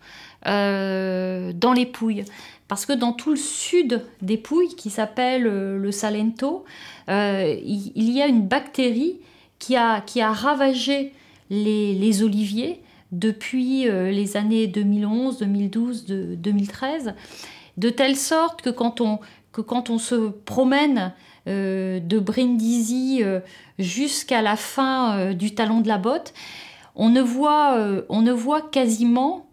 euh, 0.48 1.52
dans 1.54 1.74
les 1.74 1.86
Pouilles. 1.86 2.26
Parce 2.68 2.86
que 2.86 2.94
dans 2.94 3.14
tout 3.14 3.32
le 3.32 3.36
sud 3.36 4.04
des 4.22 4.38
Pouilles, 4.38 4.76
qui 4.76 4.90
s'appelle 4.90 5.48
euh, 5.48 5.78
le 5.78 5.92
Salento, 5.92 6.66
il, 7.08 8.12
y 8.12 8.22
a 8.22 8.28
une 8.28 8.48
bactérie 8.48 9.20
qui 9.58 9.76
a, 9.76 10.02
qui 10.02 10.22
a 10.22 10.32
ravagé 10.32 11.14
les, 11.50 11.94
les 11.94 12.24
oliviers 12.24 12.82
depuis 13.12 13.88
euh, 13.88 14.12
les 14.12 14.38
années 14.38 14.68
2011, 14.68 15.40
2012, 15.40 16.06
2013, 16.06 17.14
de 17.78 17.90
telle 17.90 18.16
sorte 18.16 18.62
que 18.62 18.70
quand 18.70 19.02
on, 19.02 19.20
que 19.52 19.62
quand 19.62 19.90
on 19.90 19.98
se 19.98 20.30
promène 20.30 21.14
euh, 21.48 22.00
de 22.00 22.20
Brindisi 22.20 23.22
euh, 23.24 23.40
jusqu'à 23.80 24.42
la 24.42 24.56
fin 24.56 25.34
du 25.34 25.56
talon 25.56 25.82
de 25.82 25.88
la 25.88 25.98
botte, 25.98 26.34
on 26.96 27.10
ne 27.10 27.22
voit, 27.22 27.78
on 28.10 28.22
ne 28.22 28.32
voit 28.32 28.62
quasiment 28.62 29.46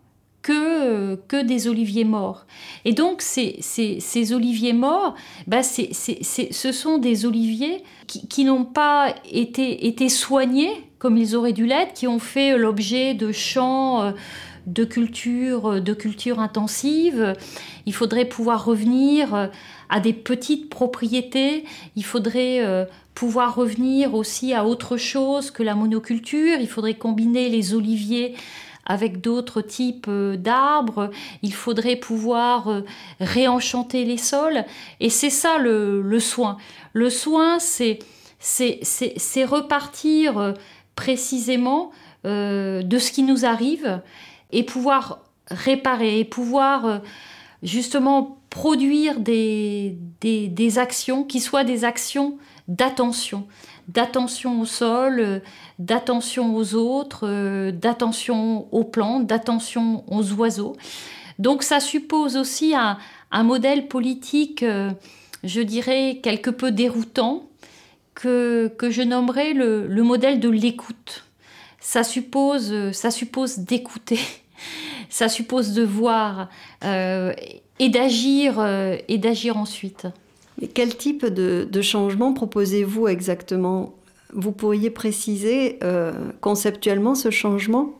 que, 0.46 1.16
que, 1.26 1.42
des 1.42 1.66
oliviers 1.66 2.04
morts. 2.04 2.46
Et 2.84 2.92
donc 2.92 3.20
ces, 3.20 3.56
ces, 3.60 4.32
oliviers 4.32 4.72
morts, 4.72 5.16
bah 5.48 5.62
ce 5.64 6.72
sont 6.72 6.98
des 6.98 7.26
oliviers 7.26 7.82
qui, 8.06 8.28
qui 8.28 8.44
n'ont 8.44 8.64
pas 8.64 9.12
été, 9.24 9.88
été 9.88 10.08
soignés 10.08 10.86
comme 10.98 11.16
ils 11.16 11.36
auraient 11.36 11.52
dû 11.52 11.66
l'être, 11.66 11.92
qui 11.92 12.06
ont 12.06 12.18
fait 12.18 12.56
l'objet 12.56 13.14
de 13.14 13.32
champs 13.32 14.02
euh, 14.02 14.12
de 14.66 14.84
culture, 14.84 15.72
euh, 15.72 15.80
de 15.80 15.92
culture 15.92 16.40
intensive. 16.40 17.34
Il 17.86 17.94
faudrait 17.94 18.24
pouvoir 18.24 18.64
revenir 18.64 19.34
euh, 19.34 19.46
à 19.88 20.00
des 20.00 20.12
petites 20.12 20.70
propriétés. 20.70 21.64
Il 21.94 22.04
faudrait 22.04 22.88
pouvoir 23.14 23.54
revenir 23.54 24.14
aussi 24.14 24.52
à 24.52 24.66
autre 24.66 24.96
chose 24.96 25.52
que 25.52 25.62
la 25.62 25.76
monoculture. 25.76 26.58
Il 26.60 26.68
faudrait 26.68 26.94
combiner 26.94 27.48
les 27.48 27.72
oliviers 27.72 28.34
avec 28.87 29.21
d'autres 29.21 29.61
types 29.61 30.09
d'arbres. 30.09 31.11
Il 31.43 31.52
faudrait 31.52 31.97
pouvoir 31.97 32.83
réenchanter 33.21 34.05
les 34.05 34.16
sols. 34.16 34.64
Et 35.00 35.11
c'est 35.11 35.31
ça 35.31 35.59
le, 35.59 36.21
soin. 36.21 36.57
Le 36.93 37.11
soin, 37.11 37.59
c'est 37.59 37.99
repartir 39.45 40.55
précisément 40.97 41.93
euh, 42.25 42.83
de 42.83 42.99
ce 42.99 43.12
qui 43.12 43.23
nous 43.23 43.45
arrive 43.45 44.00
et 44.50 44.64
pouvoir 44.64 45.21
réparer 45.49 46.19
et 46.19 46.25
pouvoir 46.25 46.87
euh, 46.87 46.99
justement 47.62 48.38
produire 48.50 49.21
des, 49.21 49.99
actions 50.76 51.23
qui 51.23 51.40
soient 51.40 51.62
des 51.62 51.85
actions 51.85 52.38
d'attention, 52.66 53.47
d'attention 53.88 54.61
au 54.61 54.64
sol, 54.64 55.20
euh, 55.20 55.38
d'attention 55.79 56.55
aux 56.57 56.75
autres, 56.75 57.70
d'attention 57.70 58.68
aux 58.72 58.85
plantes, 58.85 59.27
d'attention 59.27 60.05
aux 60.09 60.33
oiseaux. 60.33 60.77
Donc 61.38 61.62
ça 61.62 61.81
suppose 61.81 62.37
aussi 62.37 62.75
un, 62.75 62.99
un 63.31 63.42
modèle 63.42 63.88
politique, 63.88 64.64
je 65.44 65.61
dirais, 65.61 66.20
quelque 66.22 66.49
peu 66.49 66.70
déroutant, 66.70 67.46
que, 68.14 68.72
que 68.79 68.90
je 68.90 69.03
nommerais 69.03 69.53
le, 69.53 69.87
le 69.87 70.03
modèle 70.03 70.40
de 70.40 70.49
l'écoute. 70.49 71.25
Ça 71.79 72.03
suppose, 72.03 72.90
ça 72.90 73.12
suppose 73.12 73.61
d'écouter, 73.61 74.18
ça 75.09 75.29
suppose 75.29 75.72
de 75.72 75.85
voir 75.85 76.49
euh, 76.85 77.33
et 77.79 77.88
d'agir 77.88 78.59
euh, 78.59 78.96
et 79.07 79.18
d'agir 79.18 79.57
ensuite. 79.57 80.09
Quel 80.75 80.97
type 80.97 81.27
de, 81.27 81.69
de 81.71 81.83
changement 81.83 82.33
proposez-vous 82.33 83.09
exactement? 83.09 83.95
Vous 84.33 84.53
pourriez 84.53 84.90
préciser 84.90 85.79
euh, 85.83 86.12
conceptuellement 86.40 87.14
ce 87.14 87.31
changement? 87.31 87.92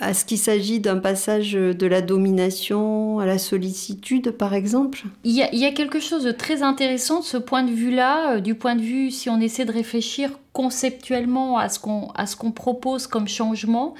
Est-ce 0.00 0.24
qu'il 0.24 0.38
s'agit 0.38 0.80
d'un 0.80 0.96
passage 0.96 1.52
de 1.52 1.86
la 1.86 2.00
domination 2.00 3.20
à 3.20 3.26
la 3.26 3.38
sollicitude, 3.38 4.32
par 4.32 4.52
exemple? 4.52 5.02
Il 5.22 5.32
y, 5.32 5.64
a, 5.64 5.70
quelque 5.70 6.00
chose 6.00 6.24
de 6.24 6.32
très 6.32 6.62
intéressant 6.62 7.20
de 7.20 7.24
ce 7.24 7.36
point 7.36 7.62
de 7.62 7.70
vue-là, 7.70 8.32
euh, 8.32 8.40
du 8.40 8.54
point 8.54 8.74
de 8.74 8.80
vue, 8.80 9.10
si 9.10 9.30
on 9.30 9.40
essaie 9.40 9.64
de 9.64 9.72
réfléchir 9.72 10.30
conceptuellement 10.52 11.58
à 11.58 11.68
ce 11.68 11.78
qu'on 11.78 12.50
propose 12.50 13.06
comme 13.06 13.28
changement, 13.28 13.94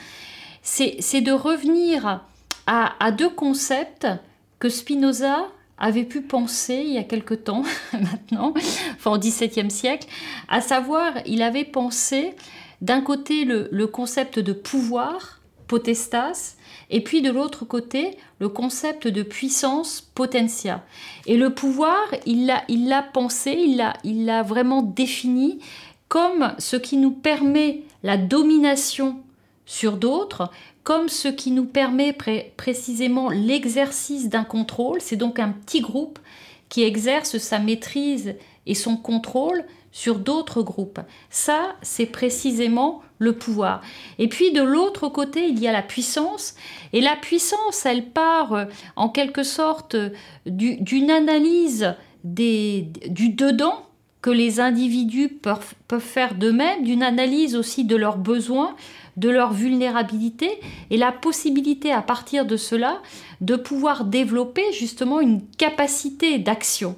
c'est 0.62 1.20
de 1.20 1.32
revenir 1.32 2.24
à, 2.66 3.10
deux 3.12 3.30
concepts 3.30 4.06
que 4.58 4.68
Spinoza 4.68 5.48
avait 5.82 6.04
pu 6.04 6.22
penser 6.22 6.82
il 6.86 6.94
y 6.94 6.98
a 6.98 7.04
quelque 7.04 7.34
temps 7.34 7.64
maintenant, 7.92 8.54
enfin 8.94 9.10
au 9.12 9.18
XVIIe 9.18 9.70
siècle, 9.70 10.08
à 10.48 10.62
savoir, 10.62 11.12
il 11.26 11.42
avait 11.42 11.64
pensé 11.64 12.34
d'un 12.80 13.02
côté 13.02 13.44
le 13.44 13.86
concept 13.86 14.38
de 14.38 14.54
pouvoir, 14.54 15.40
potestas, 15.66 16.56
et 16.92 17.00
puis 17.00 17.22
de 17.22 17.30
l'autre 17.30 17.64
côté, 17.64 18.18
le 18.38 18.48
concept 18.50 19.08
de 19.08 19.22
puissance 19.22 20.02
potentia. 20.14 20.84
Et 21.26 21.38
le 21.38 21.54
pouvoir, 21.54 21.96
il 22.26 22.46
l'a 22.46 23.02
pensé, 23.02 23.52
il 24.04 24.24
l'a 24.26 24.42
vraiment 24.42 24.82
défini 24.82 25.58
comme 26.08 26.52
ce 26.58 26.76
qui 26.76 26.98
nous 26.98 27.10
permet 27.10 27.80
la 28.02 28.18
domination 28.18 29.20
sur 29.64 29.96
d'autres, 29.96 30.50
comme 30.84 31.08
ce 31.08 31.28
qui 31.28 31.50
nous 31.50 31.64
permet 31.64 32.16
précisément 32.56 33.30
l'exercice 33.30 34.28
d'un 34.28 34.44
contrôle. 34.44 35.00
C'est 35.00 35.16
donc 35.16 35.38
un 35.38 35.50
petit 35.50 35.80
groupe 35.80 36.18
qui 36.68 36.82
exerce 36.82 37.38
sa 37.38 37.58
maîtrise 37.58 38.34
et 38.66 38.74
son 38.74 38.96
contrôle 38.96 39.64
sur 39.92 40.18
d'autres 40.18 40.62
groupes. 40.62 41.00
Ça, 41.30 41.76
c'est 41.82 42.06
précisément 42.06 43.02
le 43.18 43.34
pouvoir. 43.34 43.82
Et 44.18 44.28
puis 44.28 44.52
de 44.52 44.62
l'autre 44.62 45.08
côté, 45.08 45.46
il 45.46 45.60
y 45.60 45.68
a 45.68 45.72
la 45.72 45.82
puissance. 45.82 46.54
Et 46.92 47.00
la 47.00 47.14
puissance, 47.14 47.86
elle 47.86 48.06
part 48.06 48.54
euh, 48.54 48.64
en 48.96 49.08
quelque 49.08 49.42
sorte 49.42 49.94
euh, 49.94 50.10
d'une 50.46 51.10
analyse 51.10 51.94
du 52.24 53.28
dedans 53.28 53.82
que 54.22 54.30
les 54.30 54.60
individus 54.60 55.28
peuvent, 55.28 55.74
peuvent 55.88 56.00
faire 56.00 56.36
d'eux-mêmes, 56.36 56.84
d'une 56.84 57.02
analyse 57.02 57.56
aussi 57.56 57.84
de 57.84 57.96
leurs 57.96 58.18
besoins, 58.18 58.76
de 59.16 59.28
leur 59.28 59.52
vulnérabilité 59.52 60.50
et 60.90 60.96
la 60.96 61.12
possibilité 61.12 61.92
à 61.92 62.02
partir 62.02 62.46
de 62.46 62.56
cela 62.56 63.00
de 63.40 63.56
pouvoir 63.56 64.04
développer 64.04 64.72
justement 64.72 65.20
une 65.20 65.44
capacité 65.58 66.38
d'action. 66.38 66.96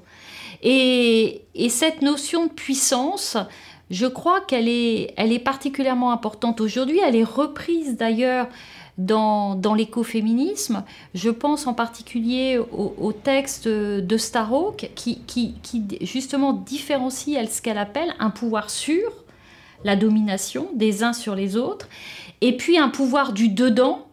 Et, 0.62 1.42
cette 1.68 2.02
notion 2.02 2.46
de 2.46 2.50
puissance, 2.50 3.36
je 3.90 4.06
crois 4.06 4.40
qu'elle 4.40 4.68
est, 4.68 5.12
elle 5.16 5.32
est 5.32 5.38
particulièrement 5.38 6.12
importante 6.12 6.60
aujourd'hui. 6.60 7.00
Elle 7.04 7.16
est 7.16 7.24
reprise 7.24 7.96
d'ailleurs 7.96 8.48
dans, 8.96 9.56
dans 9.56 9.74
l'écoféminisme. 9.74 10.84
Je 11.14 11.30
pense 11.30 11.66
en 11.66 11.74
particulier 11.74 12.58
au, 12.58 13.12
texte 13.12 13.68
de 13.68 14.16
Starhawk 14.16 14.90
qui, 14.94 15.20
qui, 15.26 15.54
justement 16.00 16.52
différencie 16.52 17.50
ce 17.50 17.60
qu'elle 17.60 17.78
appelle 17.78 18.14
un 18.18 18.30
pouvoir 18.30 18.70
sur 18.70 19.23
la 19.84 19.96
domination 19.96 20.68
des 20.74 21.02
uns 21.02 21.12
sur 21.12 21.34
les 21.34 21.56
autres, 21.56 21.88
et 22.40 22.56
puis 22.56 22.78
un 22.78 22.88
pouvoir 22.88 23.32
du 23.32 23.48
dedans 23.48 24.06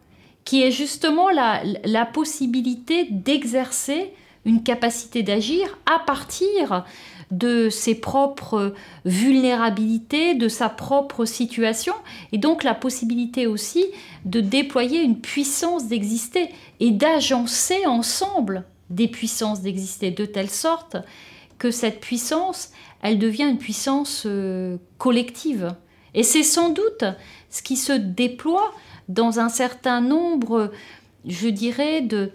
qui 0.46 0.64
est 0.64 0.72
justement 0.72 1.30
la, 1.30 2.06
possibilité 2.06 3.08
d'exercer 3.10 4.14
une 4.46 4.64
capacité 4.64 5.24
d'agir 5.24 5.78
à 5.86 6.00
partir 6.00 6.84
de 7.30 7.70
ses 7.70 7.96
propres 7.96 8.74
vulnérabilités, 9.06 10.36
de 10.36 10.50
sa 10.50 10.68
propre 10.68 11.26
situation, 11.26 11.94
et 12.34 12.38
donc 12.38 12.64
la 12.64 12.74
possibilité 12.74 13.48
aussi 13.48 13.86
de 14.26 14.42
déployer 14.42 15.02
une 15.02 15.22
puissance 15.22 15.88
d'exister 15.88 16.50
et 16.80 16.92
d'agencer 16.92 17.86
ensemble 17.86 18.66
des 18.90 19.08
puissances 19.08 19.62
d'exister 19.62 20.12
de 20.12 20.26
telle 20.26 20.50
sorte 20.50 20.98
que 21.62 21.70
cette 21.70 22.00
puissance, 22.00 22.72
elle 23.04 23.20
devient 23.20 23.44
une 23.44 23.60
puissance 23.60 24.24
euh, 24.26 24.78
collective. 24.98 25.76
Et 26.16 26.24
c'est 26.24 26.42
sans 26.42 26.72
doute 26.72 27.04
ce 27.52 27.62
qui 27.62 27.78
se 27.78 27.94
déploie 27.94 28.74
dans 29.10 29.40
un 29.40 29.48
certain 29.48 30.02
nombre, 30.02 30.72
je 31.28 31.50
dirais, 31.50 32.02
de, 32.02 32.32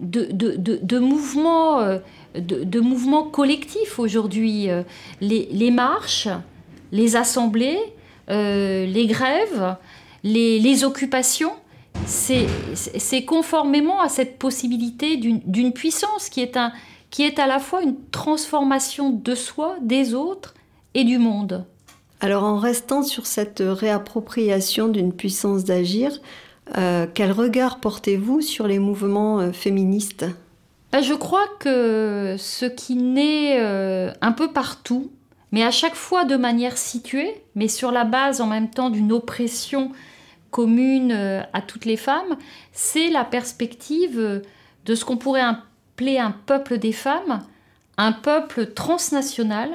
de, 0.00 0.98
mouvements, 0.98 1.78
euh, 1.78 1.98
de, 2.34 2.80
mouvements 2.80 3.22
collectifs 3.22 4.00
aujourd'hui. 4.00 4.68
Euh, 4.68 4.82
les, 5.20 5.70
marches, 5.70 6.26
les 6.90 7.14
assemblées, 7.14 7.78
les 8.28 9.06
grèves, 9.06 9.76
les, 10.24 10.82
occupations 10.82 11.52
c'est 12.06 13.24
conformément 13.24 14.00
à 14.00 14.08
cette 14.08 14.36
possibilité 14.36 15.16
d'une 15.16 15.72
puissance 15.72 16.28
qui 16.28 16.40
est, 16.40 16.56
un, 16.56 16.72
qui 17.14 17.22
est 17.22 17.38
à 17.38 17.46
la 17.46 17.60
fois 17.60 17.80
une 17.80 17.94
transformation 18.10 19.10
de 19.10 19.36
soi, 19.36 19.76
des 19.80 20.14
autres 20.14 20.52
et 20.94 21.04
du 21.04 21.18
monde. 21.18 21.64
Alors 22.18 22.42
en 22.42 22.58
restant 22.58 23.04
sur 23.04 23.26
cette 23.26 23.62
réappropriation 23.64 24.88
d'une 24.88 25.12
puissance 25.12 25.62
d'agir, 25.62 26.10
euh, 26.76 27.06
quel 27.14 27.30
regard 27.30 27.78
portez-vous 27.78 28.40
sur 28.40 28.66
les 28.66 28.80
mouvements 28.80 29.38
euh, 29.38 29.52
féministes? 29.52 30.26
Ben, 30.90 31.02
Je 31.02 31.14
crois 31.14 31.46
que 31.60 32.34
ce 32.36 32.66
qui 32.66 32.96
naît 32.96 33.60
euh, 33.60 34.10
un 34.20 34.32
peu 34.32 34.48
partout, 34.48 35.12
mais 35.52 35.62
à 35.62 35.70
chaque 35.70 35.94
fois 35.94 36.24
de 36.24 36.34
manière 36.34 36.76
située, 36.76 37.44
mais 37.54 37.68
sur 37.68 37.92
la 37.92 38.02
base 38.02 38.40
en 38.40 38.48
même 38.48 38.70
temps 38.70 38.90
d'une 38.90 39.12
oppression 39.12 39.92
commune 40.50 41.12
à 41.12 41.62
toutes 41.62 41.84
les 41.84 41.96
femmes, 41.96 42.36
c'est 42.72 43.08
la 43.08 43.24
perspective 43.24 44.42
de 44.84 44.94
ce 44.96 45.04
qu'on 45.04 45.16
pourrait 45.16 45.42
appeler 45.94 46.18
un 46.18 46.32
peuple 46.32 46.78
des 46.78 46.92
femmes, 46.92 47.42
un 47.96 48.12
peuple 48.12 48.66
transnational, 48.66 49.70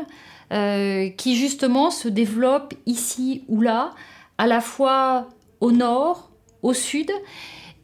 qui 1.18 1.36
justement 1.36 1.92
se 1.92 2.08
développe 2.08 2.74
ici 2.88 3.44
ou 3.48 3.62
là, 3.62 3.92
à 4.40 4.48
la 4.48 4.62
fois 4.62 5.30
au 5.60 5.72
nord, 5.72 6.30
au 6.64 6.74
sud. 6.74 7.12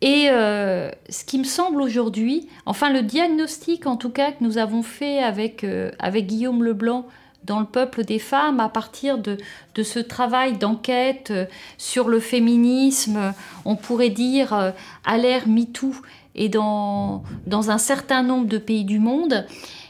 Et 0.01 0.27
euh, 0.29 0.89
ce 1.09 1.23
qui 1.23 1.39
me 1.39 1.45
semble 1.45 1.81
aujourd'hui, 1.81 2.47
enfin 2.65 2.91
le 2.91 3.01
diagnostic 3.01 3.87
en 3.87 3.95
tout 3.95 4.09
cas 4.09 4.31
que 4.31 4.43
nous 4.43 4.57
avons 4.57 4.83
fait 4.83 5.19
avec, 5.19 5.63
euh, 5.63 5.91
Guillaume 6.13 6.63
Leblanc 6.63 7.07
dans 7.43 7.59
le 7.59 7.65
peuple 7.65 8.03
des 8.03 8.19
femmes 8.19 8.59
à 8.59 8.69
partir 8.69 9.17
de, 9.17 9.37
de 9.75 9.83
ce 9.83 9.99
travail 9.99 10.57
d'enquête 10.57 11.31
euh, 11.31 11.45
sur 11.77 12.09
le 12.09 12.19
féminisme, 12.19 13.33
on 13.65 13.75
pourrait 13.75 14.09
dire 14.09 14.73
à 15.05 15.17
l'ère 15.17 15.47
MeToo 15.47 15.93
et 16.35 16.49
dans, 16.49 17.23
dans 17.47 17.71
un 17.71 17.77
certain 17.77 18.23
nombre 18.23 18.47
de 18.47 18.57
pays 18.57 18.85
du 18.85 18.99
monde, 18.99 19.45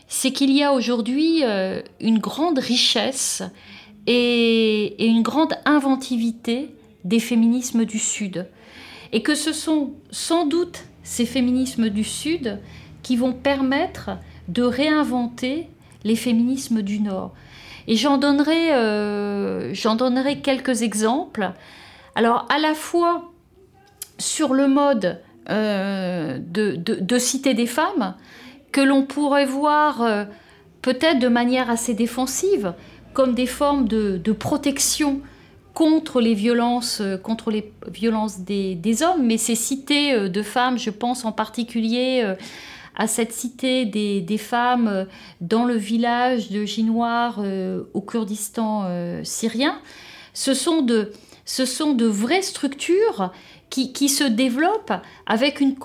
c'est 0.07 0.31
qu'il 0.31 0.51
y 0.51 0.63
a 0.63 0.73
aujourd'hui 0.73 1.43
une 1.99 2.19
grande 2.19 2.59
richesse 2.59 3.41
et, 4.05 5.03
et 5.03 5.07
une 5.07 5.23
grande 5.23 5.55
inventivité 5.65 6.75
des 7.03 7.19
féminismes 7.19 7.85
du 7.85 7.97
Sud 7.97 8.47
et 9.11 9.21
que 9.21 9.33
ce 9.33 9.53
sont 9.53 9.93
sans 10.11 10.45
doute 10.45 10.83
ces 11.03 11.25
féminismes 11.25 11.89
du 11.89 12.03
Sud 12.03 12.59
qui 13.01 13.15
vont 13.15 13.33
permettre 13.33 14.11
de 14.47 14.63
réinventer 14.63 15.69
les 16.03 16.15
féminismes 16.15 16.81
du 16.81 16.99
Nord. 16.99 17.33
Et 17.87 17.95
j'en 17.95 18.17
donnerai, 18.17 18.73
euh, 18.73 19.73
donnerai 19.97 20.39
quelques 20.39 20.81
exemples. 20.81 21.51
Alors 22.15 22.45
à 22.49 22.59
la 22.59 22.73
fois 22.73 23.31
sur 24.17 24.53
le 24.53 24.67
mode 24.67 25.21
euh, 25.49 26.39
de, 26.39 26.75
de, 26.75 27.17
cité 27.19 27.53
des 27.53 27.67
femmes, 27.67 28.15
que 28.71 28.81
l'on 28.81 29.03
pourrait 29.03 29.45
voir 29.45 30.01
euh, 30.01 30.23
peut-être 30.81 31.19
de 31.19 31.27
manière 31.27 31.69
assez 31.69 31.93
défensive, 31.93 32.73
comme 33.13 33.35
des 33.35 33.45
formes 33.45 33.87
de, 33.87 34.17
de 34.17 34.31
protection 34.31 35.21
contre 35.73 36.19
les 36.19 36.33
violences, 36.33 36.99
euh, 37.01 37.17
contre 37.17 37.51
les 37.51 37.71
violences 37.91 38.39
des, 38.39 39.03
hommes, 39.03 39.23
mais 39.23 39.37
ces 39.37 39.55
cités 39.55 40.29
de 40.29 40.41
femmes, 40.41 40.79
je 40.79 40.89
pense 40.89 41.25
en 41.25 41.31
particulier 41.31 42.35
à 42.95 43.07
cette 43.07 43.31
cité 43.31 43.85
des, 43.85 44.37
femmes 44.37 45.05
dans 45.41 45.65
le 45.65 45.75
village 45.75 46.49
de 46.49 46.65
Ginoir 46.65 47.39
au 47.93 48.01
Kurdistan 48.01 48.89
syrien, 49.23 49.79
ce 50.33 50.53
sont 50.53 50.81
de, 50.81 51.11
ce 51.45 51.65
sont 51.65 51.93
de 51.93 52.05
vraies 52.05 52.41
structures 52.41 53.31
qui, 53.69 54.09
se 54.09 54.23
développent 54.23 54.93
avec 55.25 55.59
une, 55.59 55.75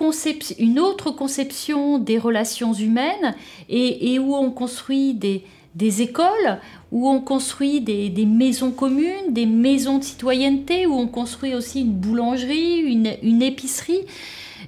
une 0.59 0.79
autre 0.79 1.11
conception 1.11 1.99
des 1.99 2.19
relations 2.19 2.73
humaines 2.73 3.35
et, 3.69 4.19
où 4.19 4.35
on 4.37 4.51
construit 4.51 5.14
des, 5.14 5.45
des 5.75 6.03
écoles 6.03 6.61
où 6.93 7.09
on 7.09 7.21
construit 7.21 7.81
des, 7.81 8.27
maisons 8.27 8.73
communes, 8.73 9.33
des 9.33 9.47
maisons 9.47 9.99
de 9.99 10.05
citoyenneté, 10.05 10.87
où 10.87 10.95
on 10.95 11.07
construit 11.07 11.55
aussi 11.55 11.83
une 11.83 11.93
boulangerie, 11.93 12.81
une, 12.81 13.43
épicerie. 13.43 14.01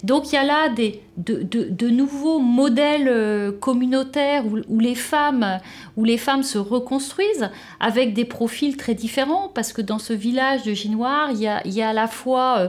Donc 0.05 0.33
il 0.33 0.35
y 0.35 0.39
a 0.39 0.45
là 0.45 0.69
des, 0.69 1.01
de, 1.17 1.89
nouveaux 1.89 2.39
modèles 2.39 3.09
euh, 3.09 3.53
communautaires 3.53 4.45
où, 4.47 4.79
les 4.79 4.95
femmes, 4.95 5.61
où 5.97 6.05
les 6.05 6.17
femmes 6.17 6.43
se 6.43 6.59
reconstruisent 6.59 7.51
avec 7.79 8.15
des 8.15 8.25
profils 8.25 8.77
très 8.77 8.95
différents, 8.95 9.51
parce 9.53 9.73
que 9.73 9.83
dans 9.83 9.99
ce 9.99 10.13
village 10.13 10.63
de 10.63 10.75
Ginoir, 10.75 11.31
il 11.33 11.41
y 11.41 11.49
a, 11.49 11.61
il 11.65 11.73
y 11.73 11.83
a 11.83 11.91
à 11.91 11.93
la 11.93 12.07
fois 12.07 12.59
euh, 12.59 12.69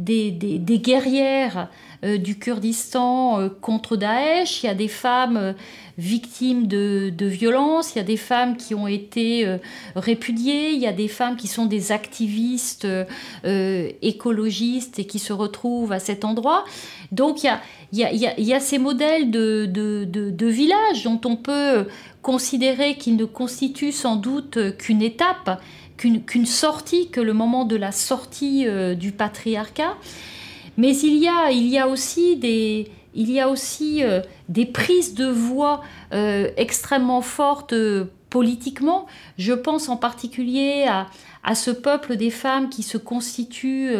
des, 0.00 0.78
guerrières 0.82 1.68
euh, 2.04 2.16
du 2.16 2.38
Kurdistan 2.38 3.48
contre 3.60 3.96
Daesh, 3.96 4.62
il 4.62 4.66
y 4.66 4.68
a 4.70 4.74
des 4.74 4.88
femmes 4.88 5.54
victimes 6.00 6.66
de, 6.66 7.12
violences, 7.20 7.94
il 7.94 7.98
y 7.98 8.00
a 8.00 8.04
des 8.04 8.16
femmes 8.16 8.56
qui 8.56 8.74
ont 8.74 8.86
été 8.86 9.46
euh, 9.46 9.58
répudiées, 9.94 10.70
il 10.70 10.80
y 10.80 10.86
a 10.86 10.92
des 10.92 11.08
femmes 11.08 11.36
qui 11.36 11.46
sont 11.46 11.66
des 11.66 11.92
activistes 11.92 12.86
euh, 12.86 13.90
écologistes 14.02 14.98
et 14.98 15.04
qui 15.04 15.18
se 15.18 15.32
retrouvent 15.32 15.92
à 15.92 15.98
cet 15.98 16.24
endroit. 16.24 16.64
Donc 17.12 17.44
il 17.44 17.52
y 17.92 18.52
a, 18.54 18.60
ces 18.60 18.78
modèles 18.78 19.30
de, 19.30 19.66
de, 19.66 20.46
villages 20.46 21.04
dont 21.04 21.20
on 21.24 21.36
peut 21.36 21.86
considérer 22.22 22.96
qu'ils 22.96 23.16
ne 23.16 23.24
constituent 23.24 23.92
sans 23.92 24.16
doute 24.16 24.76
qu'une 24.78 25.02
étape, 25.02 25.60
qu'une 26.00 26.46
sortie, 26.46 27.10
que 27.10 27.20
le 27.20 27.34
moment 27.34 27.66
de 27.66 27.76
la 27.76 27.92
sortie 27.92 28.66
euh, 28.66 28.94
du 28.94 29.12
patriarcat. 29.12 29.96
Mais 30.78 30.96
il 30.96 31.16
y 31.16 31.28
a, 31.28 31.50
il 31.50 31.66
y 31.66 31.78
a 31.78 31.88
aussi 31.88 32.36
des, 32.36 32.90
il 33.14 33.30
y 33.30 33.38
a 33.38 33.50
aussi 33.50 34.02
euh, 34.02 34.22
des 34.48 34.64
prises 34.64 35.14
de 35.14 35.26
voix 35.26 35.82
euh, 36.14 36.48
extrêmement 36.56 37.20
fortes 37.20 37.74
politiquement. 38.30 39.06
Je 39.36 39.52
pense 39.52 39.90
en 39.90 39.98
particulier 39.98 40.86
à, 40.88 41.54
ce 41.54 41.70
peuple 41.70 42.16
des 42.16 42.30
femmes 42.30 42.70
qui 42.70 42.82
se 42.82 42.96
constitue 42.96 43.90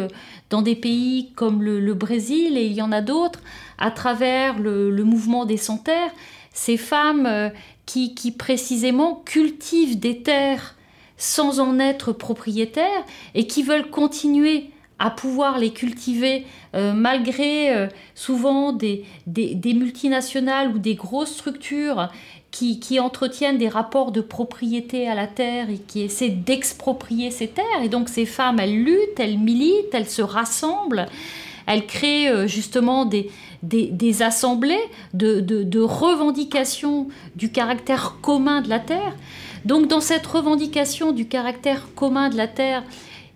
dans 0.49 0.61
des 0.61 0.75
pays 0.75 1.31
comme 1.35 1.61
le, 1.61 1.93
Brésil, 1.93 2.57
et 2.57 2.65
il 2.65 2.73
y 2.73 2.81
en 2.81 2.91
a 2.91 3.01
d'autres, 3.01 3.41
à 3.77 3.91
travers 3.91 4.57
le, 4.57 5.03
mouvement 5.03 5.45
des 5.45 5.57
sans-terres, 5.57 6.11
ces 6.53 6.77
femmes 6.77 7.51
qui 7.85 8.31
précisément 8.31 9.21
cultivent 9.25 9.99
des 9.99 10.21
terres 10.21 10.75
sans 11.21 11.59
en 11.59 11.77
être 11.77 12.13
propriétaires 12.13 13.05
et 13.35 13.45
qui 13.45 13.61
veulent 13.61 13.91
continuer 13.91 14.71
à 14.97 15.11
pouvoir 15.11 15.59
les 15.59 15.71
cultiver 15.71 16.45
euh, 16.73 16.93
malgré 16.93 17.75
euh, 17.75 17.87
souvent 18.15 18.73
des, 18.73 19.05
des, 19.27 19.73
multinationales 19.75 20.69
ou 20.69 20.79
des 20.79 20.95
grosses 20.95 21.33
structures 21.33 22.09
qui, 22.49 22.79
qui, 22.79 22.99
entretiennent 22.99 23.59
des 23.59 23.69
rapports 23.69 24.11
de 24.11 24.21
propriété 24.21 25.07
à 25.07 25.13
la 25.13 25.27
terre 25.27 25.69
et 25.69 25.77
qui 25.77 26.01
essaient 26.01 26.29
d'exproprier 26.29 27.29
ces 27.29 27.47
terres. 27.47 27.83
Et 27.83 27.89
donc 27.89 28.09
ces 28.09 28.25
femmes, 28.25 28.59
elles 28.59 28.83
luttent, 28.83 29.19
elles 29.19 29.37
militent, 29.37 29.93
elles 29.93 30.09
se 30.09 30.23
rassemblent, 30.23 31.05
elles 31.67 31.85
créent 31.85 32.29
euh, 32.29 32.47
justement 32.47 33.05
des, 33.05 33.29
des, 33.61 33.87
des 33.87 34.23
assemblées 34.23 34.89
de, 35.13 35.39
de, 35.39 35.61
de 35.61 35.79
revendication 35.79 37.09
du 37.35 37.51
caractère 37.51 38.17
commun 38.21 38.61
de 38.61 38.69
la 38.69 38.79
terre. 38.79 39.15
Donc 39.65 39.87
dans 39.87 40.01
cette 40.01 40.25
revendication 40.25 41.11
du 41.11 41.27
caractère 41.27 41.87
commun 41.95 42.29
de 42.29 42.37
la 42.37 42.47
terre, 42.47 42.83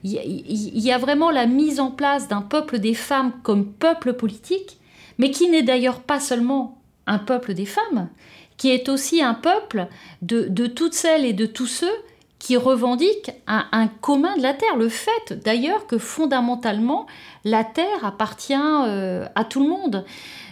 il 0.04 0.86
y, 0.86 0.92
a 0.92 1.00
vraiment 1.00 1.32
la 1.32 1.48
mise 1.48 1.80
en 1.80 1.90
place 1.90 2.28
d'un 2.28 2.42
peuple 2.42 2.78
des 2.78 2.94
femmes 2.94 3.32
comme 3.42 3.66
peuple 3.66 4.14
politique, 4.14 4.78
mais 5.18 5.32
qui 5.32 5.50
n'est 5.50 5.64
d'ailleurs 5.64 6.02
pas 6.02 6.20
seulement 6.20 6.80
un 7.08 7.18
peuple 7.18 7.56
des 7.56 7.66
femmes, 7.66 8.10
qui 8.58 8.70
est 8.70 8.88
aussi 8.88 9.24
un 9.24 9.34
peuple 9.34 9.88
de, 10.22 10.68
toutes 10.68 10.94
celles 10.94 11.26
et 11.26 11.34
de 11.34 11.48
tous 11.48 11.66
ceux 11.66 11.94
qui 12.38 12.56
revendiquent 12.56 13.32
un, 13.48 13.88
commun 14.02 14.38
de 14.38 14.44
la 14.44 14.54
terre. 14.54 14.76
Le 14.76 14.90
fait 14.90 15.34
d'ailleurs 15.44 15.88
que 15.88 15.98
fondamentalement 15.98 17.08
la 17.44 17.64
terre 17.64 18.04
appartient 18.04 18.54
euh, 18.54 19.26
à 19.34 19.44
tout 19.44 19.64
le 19.64 19.70
monde. 19.70 20.06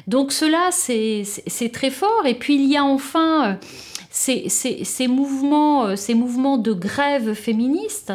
Donc 0.07 0.31
cela, 0.31 0.69
c'est 0.71 1.71
très 1.71 1.91
fort. 1.91 2.25
Et 2.25 2.33
puis 2.33 2.55
il 2.55 2.65
y 2.65 2.75
a 2.75 2.83
enfin 2.83 3.51
euh, 3.51 3.53
ces, 4.13 5.08
mouvements, 5.08 5.86
euh, 5.86 5.95
ces 5.95 6.13
mouvements 6.13 6.58
de 6.58 6.71
grève 6.71 7.34
féministes 7.34 8.13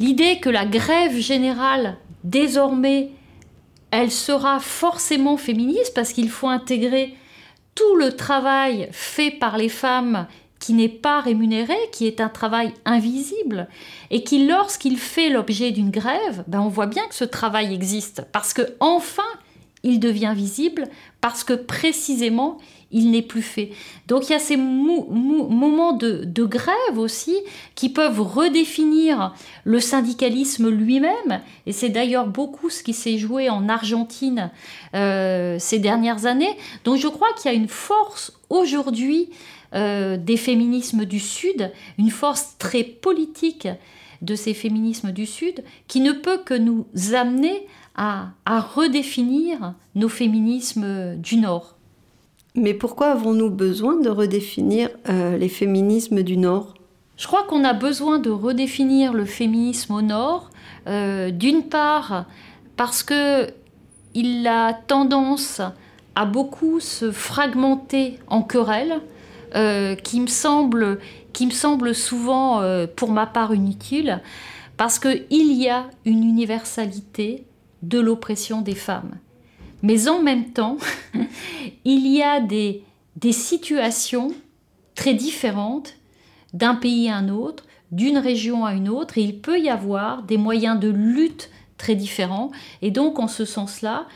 L'idée 0.00 0.40
que 0.40 0.50
la 0.50 0.66
grève 0.66 1.16
générale, 1.16 1.96
désormais, 2.24 3.10
elle 3.90 4.10
sera 4.10 4.58
forcément 4.58 5.36
féministe 5.36 5.92
parce 5.94 6.12
qu'il 6.12 6.28
faut 6.28 6.48
intégrer 6.48 7.14
tout 7.76 7.96
le 7.96 8.12
travail 8.16 8.88
fait 8.90 9.30
par 9.30 9.56
les 9.56 9.68
femmes 9.68 10.26
qui 10.58 10.72
n'est 10.72 10.88
pas 10.88 11.20
rémunéré, 11.20 11.76
qui 11.92 12.06
est 12.06 12.20
un 12.20 12.28
travail 12.28 12.72
invisible, 12.84 13.68
et 14.10 14.24
qui, 14.24 14.46
lorsqu'il 14.46 14.96
fait 14.98 15.28
l'objet 15.28 15.70
d'une 15.70 15.90
grève, 15.90 16.42
ben 16.46 16.60
on 16.60 16.68
voit 16.68 16.86
bien 16.86 17.06
que 17.06 17.14
ce 17.14 17.24
travail 17.24 17.72
existe, 17.72 18.26
parce 18.32 18.54
que 18.54 18.62
enfin, 18.80 19.22
il 19.84 20.00
devient 20.00 20.32
visible 20.34 20.88
parce 21.20 21.44
que 21.44 21.52
précisément, 21.52 22.58
il 22.94 23.10
n'est 23.10 23.22
plus 23.22 23.42
fait. 23.42 23.72
Donc 24.08 24.28
il 24.28 24.32
y 24.32 24.36
a 24.36 24.38
ces 24.38 24.56
moments 24.56 25.92
de, 25.92 26.44
grève 26.44 26.96
aussi 26.96 27.36
qui 27.74 27.88
peuvent 27.90 28.20
redéfinir 28.20 29.34
le 29.64 29.80
syndicalisme 29.80 30.70
lui-même. 30.70 31.42
Et 31.66 31.72
c'est 31.72 31.88
d'ailleurs 31.90 32.28
beaucoup 32.28 32.70
ce 32.70 32.82
qui 32.82 32.94
s'est 32.94 33.18
joué 33.18 33.50
en 33.50 33.68
Argentine 33.68 34.50
euh, 34.94 35.56
ces 35.58 35.80
dernières 35.80 36.24
années. 36.24 36.56
Donc 36.84 36.96
je 36.96 37.08
crois 37.08 37.28
qu'il 37.36 37.50
y 37.50 37.54
a 37.54 37.56
une 37.56 37.68
force 37.68 38.32
aujourd'hui 38.48 39.28
euh, 39.74 40.16
des 40.16 40.36
féminismes 40.36 41.04
du 41.04 41.18
Sud, 41.18 41.72
une 41.98 42.10
force 42.10 42.56
très 42.58 42.84
politique 42.84 43.68
de 44.22 44.36
ces 44.36 44.54
féminismes 44.54 45.10
du 45.10 45.26
Sud, 45.26 45.64
qui 45.88 46.00
ne 46.00 46.12
peut 46.12 46.38
que 46.38 46.54
nous 46.54 46.86
amener 47.12 47.66
à, 47.96 48.30
redéfinir 48.46 49.74
nos 49.94 50.08
féminismes 50.08 51.16
du 51.16 51.36
Nord. 51.36 51.76
Mais 52.56 52.72
pourquoi 52.72 53.08
avons-nous 53.08 53.50
besoin 53.50 53.96
de 53.96 54.08
redéfinir 54.08 54.88
euh, 55.08 55.36
les 55.36 55.48
féminismes 55.48 56.22
du 56.22 56.36
Nord? 56.36 56.74
Je 57.16 57.26
crois 57.26 57.42
qu'on 57.42 57.64
a 57.64 57.72
besoin 57.72 58.20
de 58.20 58.30
redéfinir 58.30 59.12
le 59.12 59.24
féminisme 59.24 59.94
au 59.94 60.02
Nord, 60.02 60.50
euh, 60.86 61.32
d'une 61.32 61.64
part 61.64 62.26
parce 62.76 63.02
que 63.02 63.48
il 64.14 64.46
a 64.46 64.72
tendance 64.72 65.60
à 66.14 66.24
beaucoup 66.26 66.78
se 66.78 67.10
fragmenter 67.10 68.20
en 68.28 68.42
querelles, 68.42 69.00
euh, 69.56 69.96
qui, 69.96 70.20
me 70.20 70.28
semble, 70.28 71.00
qui 71.32 71.46
me 71.46 71.50
semble 71.50 71.92
souvent, 71.92 72.62
pour 72.94 73.10
ma 73.10 73.26
part, 73.26 73.52
inutile, 73.52 74.22
parce 74.76 75.00
qu'il 75.00 75.24
y 75.30 75.68
a 75.68 75.86
une 76.04 76.22
universalité 76.22 77.44
de 77.82 77.98
l'oppression 77.98 78.60
des 78.60 78.76
femmes. 78.76 79.16
Mais 79.84 80.08
en 80.08 80.22
même 80.22 80.46
temps, 80.46 80.78
il 81.84 82.06
y 82.06 82.22
a 82.22 82.40
des, 82.40 82.82
situations 83.32 84.32
très 84.94 85.12
différentes 85.12 85.96
d'un 86.54 86.74
pays 86.74 87.10
à 87.10 87.16
un 87.16 87.28
autre, 87.28 87.64
d'une 87.92 88.16
région 88.16 88.64
à 88.64 88.72
une 88.72 88.88
autre, 88.88 89.18
et 89.18 89.20
il 89.20 89.40
peut 89.40 89.60
y 89.60 89.68
avoir 89.68 90.22
des 90.22 90.38
moyens 90.38 90.80
de 90.80 90.88
lutte 90.88 91.50
très 91.76 91.96
différents. 91.96 92.50
Et 92.80 92.90
donc, 92.90 93.18
en 93.18 93.28
ce 93.28 93.44
sens-là, 93.44 94.06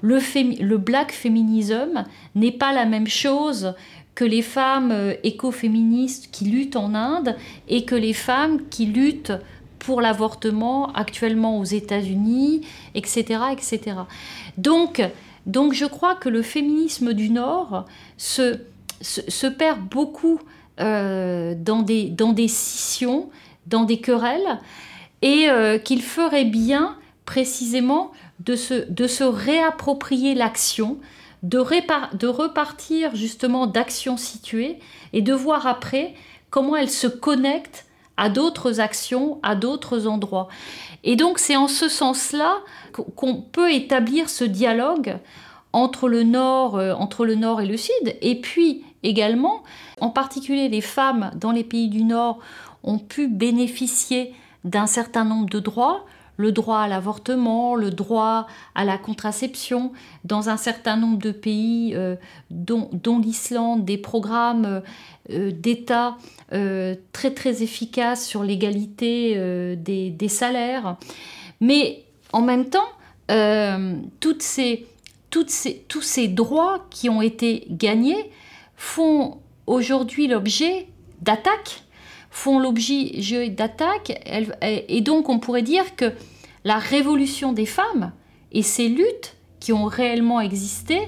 le, 0.00 0.20
le 0.62 0.78
black 0.78 1.12
féminisme 1.12 2.04
n'est 2.34 2.50
pas 2.50 2.72
la 2.72 2.86
même 2.86 3.08
chose 3.08 3.74
que 4.14 4.24
les 4.24 4.42
femmes 4.42 4.90
euh, 4.90 5.12
écoféministes 5.22 6.30
qui 6.32 6.46
luttent 6.46 6.76
en 6.76 6.94
Inde 6.94 7.36
et 7.68 7.84
que 7.84 7.94
les 7.94 8.14
femmes 8.14 8.62
qui 8.70 8.86
luttent 8.86 9.34
pour 9.78 10.00
l'avortement 10.00 10.92
actuellement 10.92 11.58
aux 11.58 11.64
États-Unis, 11.64 12.66
etc., 12.94 13.40
etc. 13.52 13.96
Donc, 14.56 15.02
donc 15.46 15.72
je 15.72 15.86
crois 15.86 16.14
que 16.14 16.28
le 16.28 16.42
féminisme 16.42 17.12
du 17.14 17.30
Nord 17.30 17.86
se, 18.16 18.58
se, 19.00 19.46
perd 19.46 19.80
beaucoup 19.80 20.40
euh, 20.80 21.54
dans, 21.56 21.82
des, 21.82 22.10
dans 22.10 22.32
des 22.32 22.48
scissions, 22.48 23.30
dans 23.66 23.84
des 23.84 24.00
querelles, 24.00 24.60
et 25.22 25.48
euh, 25.48 25.78
qu'il 25.78 26.02
ferait 26.02 26.44
bien 26.44 26.96
précisément 27.24 28.12
de 28.40 28.56
se, 28.56 28.88
de 28.90 29.06
se 29.06 29.24
réapproprier 29.24 30.34
l'action, 30.34 30.98
de, 31.42 31.62
de 32.16 32.26
repartir 32.26 33.14
justement 33.14 33.66
d'actions 33.66 34.16
situées 34.16 34.78
et 35.12 35.22
de 35.22 35.32
voir 35.32 35.66
après 35.66 36.14
comment 36.50 36.76
elles 36.76 36.90
se 36.90 37.06
connectent 37.06 37.86
à 38.18 38.28
d'autres 38.28 38.80
actions, 38.80 39.38
à 39.42 39.54
d'autres 39.54 40.06
endroits. 40.06 40.48
Et 41.04 41.16
donc 41.16 41.38
c'est 41.38 41.56
en 41.56 41.68
ce 41.68 41.88
sens-là 41.88 42.58
qu'on 42.92 43.36
peut 43.36 43.72
établir 43.72 44.28
ce 44.28 44.44
dialogue 44.44 45.16
entre 45.72 46.08
le 46.08 46.24
nord, 46.24 46.76
euh, 46.76 46.92
entre 46.94 47.24
le 47.24 47.34
et 47.34 47.66
le 47.66 47.76
sud, 47.76 48.16
et 48.20 48.40
puis 48.40 48.84
également, 49.02 49.62
en 50.00 50.10
particulier 50.10 50.68
les 50.68 50.80
femmes 50.80 51.30
dans 51.36 51.52
les 51.52 51.64
pays 51.64 51.88
du 51.88 52.02
nord 52.02 52.40
ont 52.82 52.98
pu 52.98 53.28
bénéficier 53.28 54.34
d'un 54.64 54.86
certain 54.86 55.24
nombre 55.24 55.48
de 55.48 55.60
droits, 55.60 56.04
le 56.36 56.52
droit 56.52 56.78
à 56.78 56.88
l'avortement, 56.88 57.74
le 57.74 57.90
droit 57.90 58.46
à 58.74 58.84
la 58.84 58.96
contraception, 58.96 59.92
dans 60.24 60.48
un 60.48 60.56
certain 60.56 60.96
nombre 60.96 61.18
de 61.18 61.32
pays, 61.32 61.94
euh, 61.94 62.16
dont, 62.50 63.18
l'Islande, 63.20 63.84
des 63.84 63.98
programmes 63.98 64.64
euh, 64.64 64.80
d'État 65.28 66.16
euh, 66.52 66.94
très 67.12 67.32
très 67.32 67.62
efficaces 67.62 68.26
sur 68.26 68.42
l'égalité 68.42 69.36
des, 69.76 70.28
salaires. 70.28 70.96
Mais 71.60 72.04
en 72.32 72.42
même 72.42 72.68
temps, 72.70 72.88
toutes 74.20 74.42
ces, 74.42 74.86
ces, 75.46 75.84
tous 75.88 76.02
ces 76.02 76.28
droits 76.28 76.86
qui 76.90 77.08
ont 77.08 77.22
été 77.22 77.66
gagnés 77.70 78.30
font 78.76 79.38
aujourd'hui 79.66 80.28
l'objet 80.28 80.86
d'attaques 81.20 81.82
font 82.30 82.58
l'objet 82.58 83.48
d'attaques. 83.48 84.12
Et 84.62 85.00
donc 85.00 85.28
on 85.28 85.38
pourrait 85.38 85.62
dire 85.62 85.96
que 85.96 86.12
la 86.64 86.78
révolution 86.78 87.52
des 87.52 87.66
femmes 87.66 88.12
et 88.52 88.62
ces 88.62 88.88
luttes 88.88 89.36
qui 89.60 89.72
ont 89.72 89.86
réellement 89.86 90.40
existé, 90.40 91.00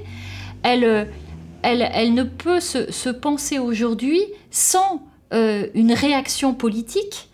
elle, 1.62 2.14
ne 2.14 2.22
peut 2.22 2.60
se, 2.60 3.10
penser 3.10 3.58
aujourd'hui 3.58 4.20
sans 4.50 5.02
euh, 5.32 5.66
une 5.74 5.92
réaction 5.92 6.54
politique, 6.54 7.28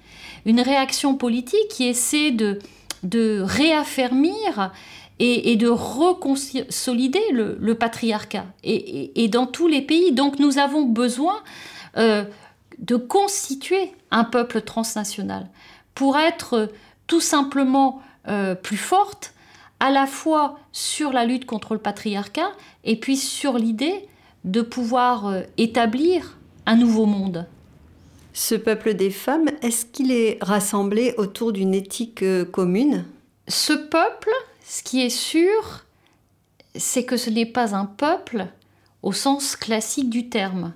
une 0.44 0.60
réaction 0.60 1.16
politique 1.16 1.68
qui 1.70 1.86
essaie 1.86 2.30
de, 2.30 2.58
de 3.02 3.40
réaffermir 3.42 4.72
et, 5.18 5.56
de 5.56 5.68
reconsolider 5.68 7.22
le, 7.32 7.74
patriarcat. 7.74 8.46
Et, 8.64 9.28
dans 9.28 9.46
tous 9.46 9.66
les 9.66 9.82
pays, 9.82 10.12
donc 10.12 10.38
nous 10.38 10.58
avons 10.58 10.82
besoin 10.82 11.42
euh, 11.96 12.24
de 12.78 12.96
constituer 12.96 13.92
un 14.10 14.24
peuple 14.24 14.60
transnational 14.60 15.48
pour 15.94 16.18
être 16.18 16.70
tout 17.06 17.20
simplement 17.20 18.02
euh, 18.28 18.54
plus 18.54 18.76
forte, 18.76 19.32
à 19.80 19.90
la 19.90 20.06
fois 20.06 20.58
sur 20.72 21.12
la 21.12 21.24
lutte 21.24 21.46
contre 21.46 21.74
le 21.74 21.80
patriarcat 21.80 22.50
et 22.84 22.96
puis 22.96 23.16
sur 23.16 23.58
l'idée 23.58 24.06
de 24.46 24.62
pouvoir 24.62 25.26
euh, 25.26 25.42
établir 25.58 26.38
un 26.64 26.76
nouveau 26.76 27.04
monde. 27.04 27.46
Ce 28.32 28.54
peuple 28.54 28.94
des 28.94 29.10
femmes, 29.10 29.50
est-ce 29.60 29.84
qu'il 29.84 30.12
est 30.12 30.38
rassemblé 30.40 31.14
autour 31.18 31.52
d'une 31.52 31.74
éthique 31.74 32.22
euh, 32.22 32.44
commune? 32.44 33.04
Ce 33.48 33.72
peuple, 33.72 34.30
ce 34.64 34.82
qui 34.82 35.02
est 35.02 35.10
sûr, 35.10 35.84
c'est 36.74 37.04
que 37.04 37.16
ce 37.16 37.28
n'est 37.28 37.46
pas 37.46 37.74
un 37.74 37.86
peuple 37.86 38.46
au 39.02 39.12
sens 39.12 39.56
classique 39.56 40.10
du 40.10 40.28
terme. 40.28 40.72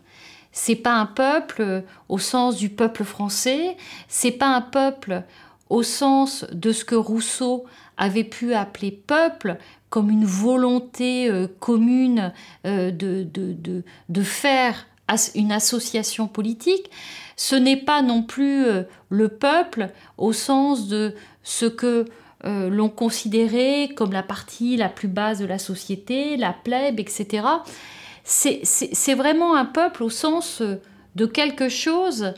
C'est 0.52 0.76
pas 0.76 0.94
un 0.94 1.06
peuple 1.06 1.84
au 2.08 2.18
sens 2.18 2.56
du 2.56 2.70
peuple 2.70 3.04
français, 3.04 3.76
c'est 4.08 4.32
pas 4.32 4.48
un 4.48 4.62
peuple 4.62 5.22
au 5.68 5.84
sens 5.84 6.44
de 6.52 6.72
ce 6.72 6.84
que 6.84 6.96
Rousseau 6.96 7.64
avait 7.96 8.24
pu 8.24 8.54
appeler 8.54 8.90
peuple, 8.90 9.58
comme 9.90 10.10
une 10.10 10.24
volonté 10.24 11.28
euh, 11.28 11.46
commune 11.58 12.32
euh, 12.66 12.90
de, 12.90 13.24
de, 13.24 13.82
de, 14.08 14.22
faire 14.22 14.86
une 15.34 15.52
association 15.52 16.28
politique, 16.28 16.90
ce 17.36 17.56
n'est 17.56 17.76
pas 17.76 18.00
non 18.00 18.22
plus 18.22 18.64
euh, 18.64 18.84
le 19.08 19.28
peuple 19.28 19.90
au 20.16 20.32
sens 20.32 20.88
de 20.88 21.14
ce 21.42 21.66
que 21.66 22.06
l'on 22.42 22.88
considérait 22.88 23.90
comme 23.94 24.12
la 24.12 24.22
partie 24.22 24.78
la 24.78 24.88
plus 24.88 25.08
basse 25.08 25.40
de 25.40 25.44
la 25.44 25.58
société, 25.58 26.38
la 26.38 26.54
plèbe, 26.54 26.98
etc 26.98 27.42
c'est 28.24 29.14
vraiment 29.14 29.56
un 29.56 29.64
peuple 29.64 30.02
au 30.02 30.10
sens 30.10 30.60
euh, 30.60 30.80
de 31.16 31.26
quelque 31.26 31.68
chose 31.68 32.34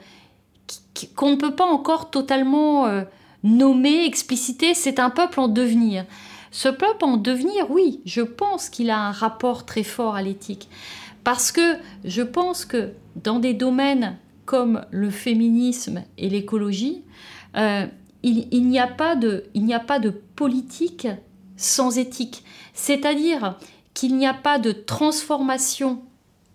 qu'on 1.15 1.31
ne 1.31 1.37
peut 1.37 1.55
pas 1.55 1.67
encore 1.67 2.11
totalement 2.11 2.87
euh, 2.87 3.03
nommer, 3.43 4.05
expliciter. 4.05 4.75
C'est 4.75 4.99
un 4.99 5.11
peuple 5.11 5.41
en 5.41 5.49
devenir. 5.49 6.05
Ce 6.53 6.69
peuple 6.69 7.05
en 7.05 7.17
devenir, 7.17 7.71
oui, 7.71 8.01
je 8.05 8.21
pense 8.21 8.69
qu'il 8.69 8.91
a 8.91 8.99
un 8.99 9.11
rapport 9.11 9.67
très 9.67 9.83
fort 9.83 10.15
à 10.15 10.23
l'éthique. 10.23 10.69
Parce 11.25 11.51
que 11.51 11.77
je 12.05 12.23
pense 12.23 12.65
que 12.65 12.93
dans 13.17 13.39
des 13.39 13.55
domaines 13.55 14.19
comme 14.45 14.85
le 14.91 15.11
féminisme 15.11 16.05
et 16.19 16.29
l'écologie, 16.29 17.03
euh, 17.57 17.87
il 18.23 18.69
n'y 18.69 18.79
a, 18.79 18.87
pas 18.87 19.17
de, 19.17 20.11
politique 20.37 21.09
sans 21.57 21.99
éthique. 21.99 22.45
C'est-à-dire, 22.75 23.57
qu'il 23.95 24.17
n'y 24.17 24.27
a 24.27 24.35
pas 24.35 24.59
de 24.59 24.73
transformation 24.73 26.03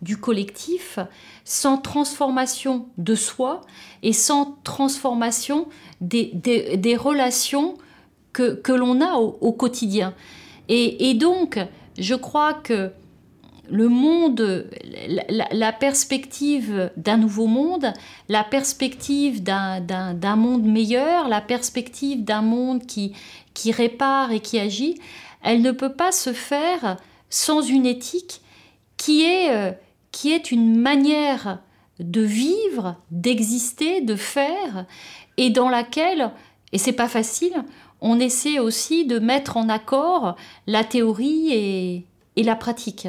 du 0.01 0.17
collectif 0.17 0.99
sans 1.43 1.77
transformation 1.77 2.87
de 2.97 3.15
soi 3.15 3.61
et 4.03 4.13
sans 4.13 4.57
transformation 4.63 5.67
des, 6.01 6.97
relations 6.99 7.77
que, 8.37 8.71
l'on 8.71 9.01
a 9.01 9.15
au, 9.15 9.51
quotidien. 9.51 10.13
Et, 10.69 11.09
et, 11.09 11.13
donc, 11.13 11.59
je 11.97 12.15
crois 12.15 12.53
que 12.53 12.91
le 13.69 13.89
monde, 13.89 14.69
la, 15.29 15.47
la 15.51 15.73
perspective 15.73 16.91
d'un 16.95 17.17
nouveau 17.17 17.47
monde, 17.47 17.91
la 18.29 18.43
perspective 18.43 19.43
d'un 19.43 20.35
monde 20.35 20.63
meilleur, 20.63 21.27
la 21.27 21.41
perspective 21.41 22.23
d'un 22.23 22.41
monde 22.41 22.85
qui, 22.85 23.13
qui 23.53 23.71
répare 23.71 24.31
et 24.31 24.39
qui 24.39 24.59
agit, 24.59 24.99
elle 25.43 25.61
ne 25.61 25.71
peut 25.71 25.93
pas 25.93 26.11
se 26.11 26.33
faire 26.33 26.97
sans 27.29 27.61
une 27.61 27.85
éthique 27.85 28.41
qui 28.97 29.23
est, 29.23 29.51
euh, 29.51 29.71
qui 30.11 30.31
est 30.31 30.51
une 30.51 30.79
manière 30.79 31.59
de 31.99 32.21
vivre, 32.21 32.95
d'exister, 33.11 34.01
de 34.01 34.15
faire, 34.15 34.85
et 35.37 35.49
dans 35.49 35.69
laquelle, 35.69 36.31
et 36.73 36.77
c'est 36.77 36.93
pas 36.93 37.07
facile, 37.07 37.63
on 38.01 38.19
essaie 38.19 38.59
aussi 38.59 39.05
de 39.05 39.19
mettre 39.19 39.57
en 39.57 39.69
accord 39.69 40.35
la 40.67 40.83
théorie 40.83 41.53
et, 41.53 42.43
la 42.43 42.55
pratique. 42.55 43.07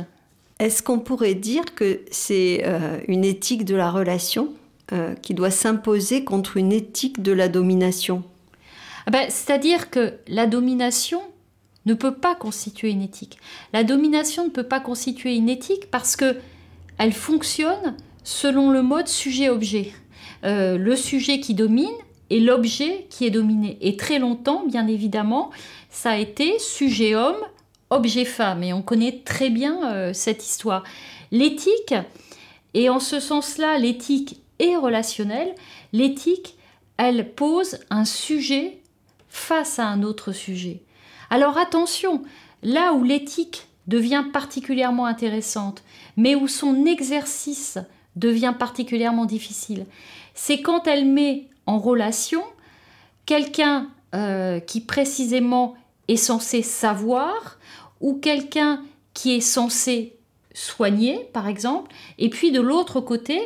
Est-ce 0.58 0.82
qu'on 0.82 0.98
pourrait 0.98 1.34
dire 1.34 1.74
que 1.74 2.00
c'est 2.10 2.62
euh, 2.64 2.98
une 3.06 3.24
éthique 3.24 3.64
de 3.64 3.76
la 3.76 3.90
relation 3.90 4.48
euh, 4.92 5.14
qui 5.14 5.34
doit 5.34 5.50
s'imposer 5.50 6.24
contre 6.24 6.56
une 6.56 6.72
éthique 6.72 7.22
de 7.22 7.32
la 7.32 7.48
domination? 7.48 8.24
Ah 9.06 9.10
ben, 9.10 9.26
C'est-à-dire 9.28 9.90
que 9.90 10.14
la 10.26 10.46
domination 10.46 11.20
ne 11.86 11.94
peut 11.94 12.14
pas 12.14 12.34
constituer 12.34 12.90
une 12.90 13.02
éthique. 13.02 13.38
La 13.72 13.84
domination 13.84 14.44
ne 14.44 14.50
peut 14.50 14.64
pas 14.64 14.80
constituer 14.80 15.36
une 15.36 15.48
éthique 15.48 15.90
parce 15.90 16.16
que 16.16 16.36
elle 16.98 17.12
fonctionne 17.12 17.96
selon 18.24 18.70
le 18.70 18.82
mode 18.82 19.08
sujet-objet. 19.08 19.92
Euh, 20.44 20.76
le 20.76 20.96
sujet 20.96 21.40
qui 21.40 21.54
domine 21.54 21.88
et 22.30 22.40
l'objet 22.40 23.06
qui 23.10 23.26
est 23.26 23.30
dominé. 23.30 23.78
Et 23.80 23.96
très 23.96 24.18
longtemps, 24.18 24.64
bien 24.66 24.86
évidemment, 24.86 25.50
ça 25.90 26.12
a 26.12 26.16
été 26.16 26.58
sujet 26.58 27.14
homme, 27.14 27.42
objet 27.90 28.24
femme. 28.24 28.62
Et 28.62 28.72
on 28.72 28.82
connaît 28.82 29.22
très 29.24 29.50
bien 29.50 29.92
euh, 29.92 30.12
cette 30.12 30.44
histoire. 30.44 30.84
L'éthique, 31.30 31.94
et 32.74 32.88
en 32.88 33.00
ce 33.00 33.20
sens-là, 33.20 33.78
l'éthique 33.78 34.40
est 34.58 34.76
relationnelle. 34.76 35.54
L'éthique, 35.92 36.56
elle 36.96 37.32
pose 37.32 37.78
un 37.90 38.04
sujet 38.04 38.78
face 39.28 39.78
à 39.78 39.86
un 39.86 40.02
autre 40.02 40.32
sujet. 40.32 40.82
Alors 41.30 41.58
attention, 41.58 42.22
là 42.62 42.92
où 42.92 43.04
l'éthique 43.04 43.66
devient 43.86 44.24
particulièrement 44.32 45.06
intéressante, 45.06 45.82
mais 46.16 46.34
où 46.34 46.48
son 46.48 46.84
exercice 46.84 47.78
devient 48.16 48.54
particulièrement 48.58 49.24
difficile, 49.24 49.86
c'est 50.34 50.60
quand 50.60 50.86
elle 50.86 51.06
met 51.06 51.48
en 51.68 51.78
relation 51.78 52.42
quelqu'un 53.26 53.88
euh, 54.14 54.58
qui 54.58 54.80
précisément 54.80 55.74
est 56.08 56.16
censé 56.16 56.62
savoir 56.62 57.58
ou 58.00 58.14
quelqu'un 58.14 58.82
qui 59.12 59.36
est 59.36 59.42
censé 59.42 60.16
soigner, 60.54 61.28
par 61.34 61.46
exemple, 61.46 61.94
et 62.18 62.30
puis 62.30 62.52
de 62.52 62.60
l'autre 62.60 63.00
côté, 63.00 63.38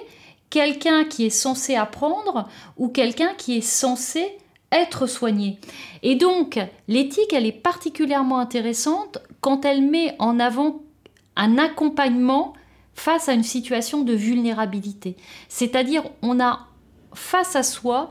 quelqu'un 0.51 1.05
qui 1.05 1.27
est 1.27 1.31
censé 1.31 1.75
apprendre 1.75 2.49
ou 2.77 2.89
quelqu'un 2.89 3.35
qui 3.37 3.57
est 3.57 3.61
censé 3.61 4.39
être 4.71 5.09
soigné. 5.09 5.59
Et 6.05 6.15
donc, 6.15 6.61
l'éthique, 6.87 7.33
elle 7.33 7.45
est 7.45 7.51
particulièrement 7.53 8.39
intéressante 8.39 9.19
quand 9.41 9.65
elle 9.65 9.83
met 9.83 10.15
en 10.21 10.39
avant 10.39 10.81
un 11.35 11.59
accompagnement 11.59 12.53
face 12.95 13.29
à 13.29 13.33
une 13.33 13.43
situation 13.43 14.03
de 14.03 14.13
vulnérabilité. 14.13 15.17
C'est-à-dire, 15.49 16.05
on 16.23 16.39
a 16.39 16.69
face 17.15 17.57
à 17.57 17.63
soi 17.63 18.11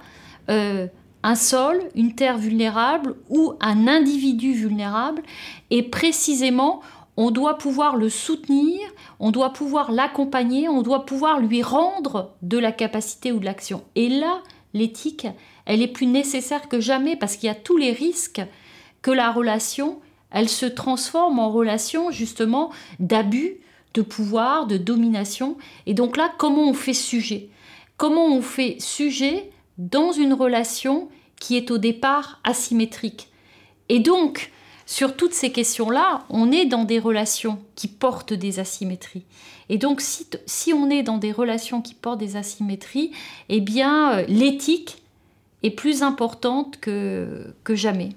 euh, 0.50 0.88
un 1.24 1.36
sol, 1.36 1.80
une 1.96 2.16
terre 2.16 2.38
vulnérable 2.38 3.16
ou 3.30 3.54
un 3.62 3.88
individu 3.88 4.54
vulnérable, 4.54 5.22
et 5.70 5.84
précisément, 5.84 6.82
on 7.18 7.30
doit 7.30 7.58
pouvoir 7.58 7.96
le 7.96 8.10
soutenir, 8.10 8.80
on 9.20 9.32
doit 9.32 9.54
pouvoir 9.54 9.92
l'accompagner, 9.92 10.70
on 10.70 10.82
doit 10.82 11.06
pouvoir 11.06 11.40
lui 11.40 11.62
rendre 11.62 12.34
de 12.42 12.58
la 12.58 12.72
capacité 12.72 13.32
ou 13.32 13.40
de 13.40 13.46
l'action. 13.46 13.84
Et 13.96 14.10
là, 14.10 14.42
l'éthique, 14.74 15.28
elle 15.66 15.82
est 15.82 15.88
plus 15.88 16.08
nécessaire 16.08 16.68
que 16.68 16.80
jamais 16.80 17.16
parce 17.16 17.36
qu'il 17.36 17.48
y 17.48 17.52
a 17.52 17.56
tous 17.56 17.78
les 17.78 17.92
risques 17.92 18.42
que 19.02 19.12
la 19.12 19.32
relation, 19.32 20.00
elle 20.32 20.50
se 20.50 20.66
transforme 20.66 21.40
en 21.40 21.52
relation 21.52 22.12
justement 22.12 22.72
d'abus, 23.00 23.58
de 23.94 24.02
pouvoir, 24.02 24.68
de 24.68 24.78
domination. 24.78 25.58
Et 25.86 25.94
donc 25.94 26.18
là, 26.18 26.32
comment 26.38 26.70
on 26.70 26.74
fait 26.74 26.94
sujet? 26.94 27.50
Comment 28.02 28.26
on 28.26 28.42
fait 28.42 28.78
sujet 28.80 29.52
dans 29.78 30.12
une 30.12 30.34
relation 30.34 31.10
qui 31.40 31.56
est 31.56 31.70
au 31.70 31.78
départ 31.78 32.40
asymétrique 32.44 33.30
Et 33.90 34.00
donc, 34.00 34.52
sur 34.88 35.16
toutes 35.16 35.36
ces 35.36 35.52
questions-là, 35.52 36.24
on 36.32 36.52
est 36.52 36.66
dans 36.66 36.84
des 36.84 36.98
relations 36.98 37.60
qui 37.76 37.88
portent 37.88 38.34
des 38.34 38.60
asymétries. 38.60 39.24
Et 39.70 39.78
donc, 39.78 40.02
si, 40.02 40.74
on 40.74 40.90
est 40.90 41.04
dans 41.04 41.20
des 41.20 41.32
relations 41.32 41.80
qui 41.84 41.94
portent 41.94 42.18
des 42.18 42.38
asymétries, 42.38 43.12
eh 43.50 43.62
bien, 43.62 44.14
euh, 44.14 44.26
l'éthique 44.28 45.04
est 45.62 45.70
plus 45.70 46.02
importante 46.02 46.80
que, 46.80 47.54
jamais. 47.70 48.16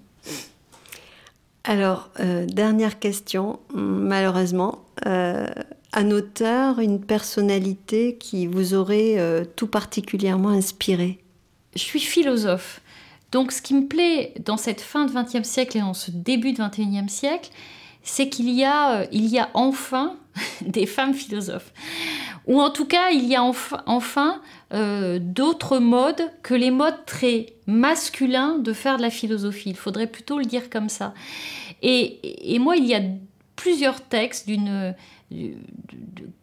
Alors, 1.65 2.09
euh, 2.21 2.47
dernière 2.47 2.99
question, 2.99 3.61
malheureusement. 3.75 4.79
Euh, 5.05 5.45
un 5.95 6.11
auteur, 6.11 6.81
une 6.81 7.01
personnalité 7.01 8.17
qui 8.19 8.47
vous 8.47 8.75
aurait 8.75 9.19
euh, 9.19 9.45
tout 9.57 9.69
particulièrement 9.69 10.51
inspiré? 10.51 11.21
Je 11.75 11.81
suis 11.81 12.01
philosophe. 12.01 12.81
Donc 13.33 13.53
ce 13.53 13.63
qui 13.63 13.75
me 13.75 13.87
plaît 13.87 14.35
dans 14.45 14.57
cette 14.57 14.81
fin 14.81 15.07
de 15.07 15.13
XXe 15.13 15.49
siècle 15.49 15.79
et 15.79 15.81
dans 15.81 15.95
ce 15.95 16.11
début 16.11 16.53
de 16.53 16.63
XXIe 16.63 17.09
siècle, 17.09 17.51
c'est 18.03 18.29
qu'il 18.29 18.51
y, 18.51 18.65
a, 18.65 19.01
euh, 19.01 19.07
y 19.13 19.39
a 19.39 19.51
enfin 19.55 20.17
des 20.61 20.87
femmes 20.87 21.15
philosophes. 21.15 21.73
Ou 22.47 22.61
en 22.61 22.71
tout 22.71 22.85
cas, 22.85 23.11
il 23.11 23.25
y 23.25 23.37
a 23.37 23.43
enfin, 23.43 24.43
euh, 24.75 25.19
d'autres 25.19 25.79
modes 25.79 26.31
que 26.43 26.55
les 26.55 26.71
modes 26.71 27.07
très 27.07 27.55
masculins 27.67 28.59
de 28.59 28.75
faire 28.75 28.99
de 28.99 29.03
la 29.03 29.11
philosophie. 29.11 29.71
Il 29.71 29.77
faudrait 29.77 30.09
plutôt 30.09 30.39
le 30.39 30.45
dire 30.45 30.69
comme 30.69 30.91
ça. 30.91 31.15
Et 31.81 32.59
moi, 32.59 32.77
il 32.77 32.85
y 32.85 32.95
a 32.95 33.01
plusieurs 33.57 34.03
textes 34.03 34.47
d'une 34.47 34.95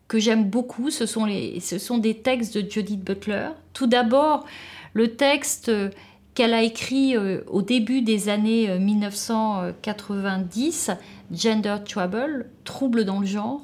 que 0.07 0.19
j'aime 0.19 0.49
beaucoup, 0.49 0.89
ce 0.89 1.05
sont, 1.05 1.25
des 1.25 2.17
textes 2.17 2.57
de 2.57 2.69
Judith 2.69 3.01
Butler. 3.01 3.47
Tout 3.73 3.87
d'abord, 3.87 4.45
le 4.93 5.15
texte 5.15 5.69
euh, 5.69 5.89
qu'elle 6.33 6.53
a 6.53 6.63
écrit 6.63 7.15
euh, 7.15 7.39
au 7.47 7.61
début 7.61 8.01
des 8.01 8.27
années 8.27 8.77
1990, 8.77 10.89
euh, 10.89 10.95
Gender 11.33 11.77
Trouble, 11.85 12.49
Trouble 12.65 13.05
dans 13.05 13.21
le 13.21 13.25
genre, 13.25 13.61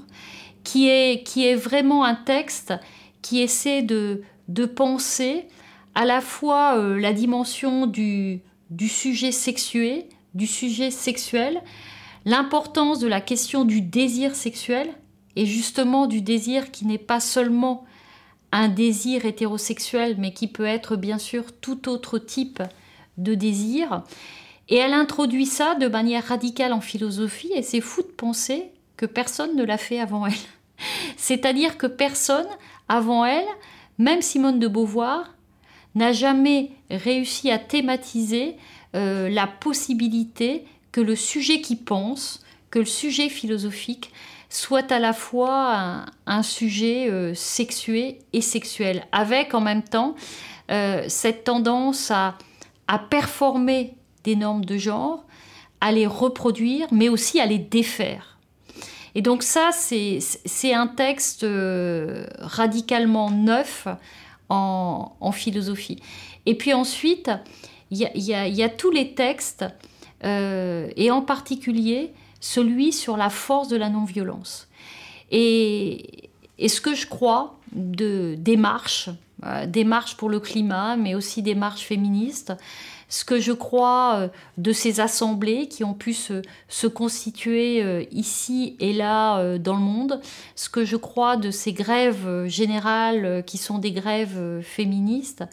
qui 0.63 0.87
est, 0.87 1.55
vraiment 1.55 2.05
un 2.05 2.15
texte 2.15 2.73
qui 3.21 3.41
essaie 3.41 3.81
de, 3.81 4.23
penser 4.73 5.47
à 5.95 6.05
la 6.05 6.21
fois 6.21 6.77
la 6.97 7.11
dimension 7.11 7.87
du 7.87 8.39
sujet 8.87 9.33
sexué, 9.33 10.07
du 10.33 10.47
sujet 10.47 10.91
sexuel, 10.91 11.61
l'importance 12.23 12.99
de 12.99 13.07
la 13.07 13.19
question 13.19 13.65
du 13.65 13.81
désir 13.81 14.33
sexuel, 14.35 14.87
et 15.37 15.45
justement 15.45 16.07
du 16.07 16.21
désir 16.21 16.71
qui 16.71 16.87
n'est 16.87 16.97
pas 16.97 17.19
seulement 17.19 17.85
un 18.51 18.69
désir 18.69 19.23
hétérosexuel, 19.23 20.15
mais 20.17 20.33
qui 20.33 20.47
peut 20.47 20.65
être 20.65 20.95
bien 20.95 21.19
sûr 21.19 21.51
tout 21.61 21.89
autre 21.89 22.17
type 22.17 22.63
de 23.19 23.35
désir. 23.35 24.01
Et 24.67 24.77
elle 24.77 24.93
introduit 24.93 25.45
ça 25.45 25.75
de 25.75 25.87
manière 25.87 26.25
radicale 26.25 26.73
en 26.73 26.81
philosophie, 26.81 27.51
et 27.53 27.61
c'est 27.61 27.81
fou 27.81 28.01
de 28.01 28.07
penser 28.07 28.71
que 28.97 29.05
personne 29.05 29.55
ne 29.55 29.63
l'a 29.63 29.77
fait 29.77 29.99
avant 29.99 30.25
elle. 30.25 30.33
C'est-à-dire 31.17 31.77
que 31.77 31.85
personne 31.85 32.47
avant 32.89 33.23
elle, 33.23 33.45
même 33.99 34.23
Simone 34.23 34.57
de 34.57 34.67
Beauvoir, 34.67 35.35
n'a 35.93 36.13
jamais 36.13 36.71
réussi 36.89 37.51
à 37.51 37.59
thématiser 37.59 38.55
euh, 38.95 39.29
la 39.29 39.45
possibilité 39.45 40.65
que 40.91 41.01
le 41.01 41.15
sujet 41.15 41.61
qui 41.61 41.75
pense, 41.75 42.43
que 42.71 42.79
le 42.79 42.85
sujet 42.85 43.29
philosophique 43.29 44.11
soit 44.49 44.91
à 44.91 44.99
la 44.99 45.13
fois 45.13 46.05
un, 46.25 46.43
sujet 46.43 47.09
euh, 47.09 47.33
sexué 47.33 48.19
et 48.33 48.41
sexuel, 48.41 49.05
avec 49.11 49.53
en 49.53 49.61
même 49.61 49.83
temps 49.83 50.15
euh, 50.71 51.03
cette 51.07 51.43
tendance 51.43 52.11
à, 52.11 52.37
performer 53.09 53.95
des 54.23 54.35
normes 54.35 54.63
de 54.63 54.77
genre, 54.77 55.25
à 55.81 55.91
les 55.91 56.07
reproduire, 56.07 56.87
mais 56.91 57.09
aussi 57.09 57.39
à 57.41 57.45
les 57.45 57.59
défaire. 57.59 58.37
Et 59.13 59.21
donc 59.21 59.43
ça, 59.43 59.71
c'est 59.73 60.73
un 60.73 60.87
texte 60.87 61.43
euh, 61.43 62.25
radicalement 62.39 63.29
neuf 63.29 63.87
en, 64.49 65.31
philosophie. 65.33 65.99
Et 66.45 66.55
puis 66.55 66.73
ensuite, 66.73 67.29
il 67.91 67.99
y, 68.15 68.63
a, 68.63 68.69
tous 68.69 68.91
les 68.91 69.13
textes, 69.13 69.65
et 70.23 71.11
en 71.11 71.21
particulier 71.21 72.13
celui 72.39 72.93
sur 72.93 73.17
la 73.17 73.29
force 73.29 73.67
de 73.67 73.77
la 73.77 73.89
non-violence. 73.89 74.67
Et, 75.31 76.29
ce 76.67 76.81
que 76.81 76.95
je 76.95 77.05
crois 77.05 77.59
de 77.71 78.35
démarches, 78.37 79.09
euh, 79.45 79.65
démarches 79.67 80.17
pour 80.17 80.29
le 80.29 80.39
climat, 80.39 80.95
mais 80.95 81.13
aussi 81.13 81.43
des 81.43 81.53
marches 81.53 81.83
féministes, 81.83 82.53
ce 83.09 83.23
que 83.23 83.39
je 83.39 83.51
crois 83.51 84.15
euh, 84.15 84.27
de 84.57 84.71
ces 84.71 84.99
assemblées 84.99 85.67
qui 85.67 85.83
ont 85.83 85.93
pu 85.93 86.13
se, 86.13 86.87
constituer 86.87 87.83
euh, 87.83 88.03
ici 88.11 88.75
et 88.79 88.93
là 88.93 89.57
dans 89.59 89.75
le 89.75 89.81
monde, 89.81 90.19
ce 90.55 90.69
que 90.69 90.83
je 90.83 90.95
crois 90.95 91.37
de 91.37 91.51
ces 91.51 91.73
grèves 91.73 92.47
générales 92.47 93.43
qui 93.45 93.57
sont 93.57 93.77
des 93.77 93.91
grèves 93.91 94.61
féministes, 94.63 95.43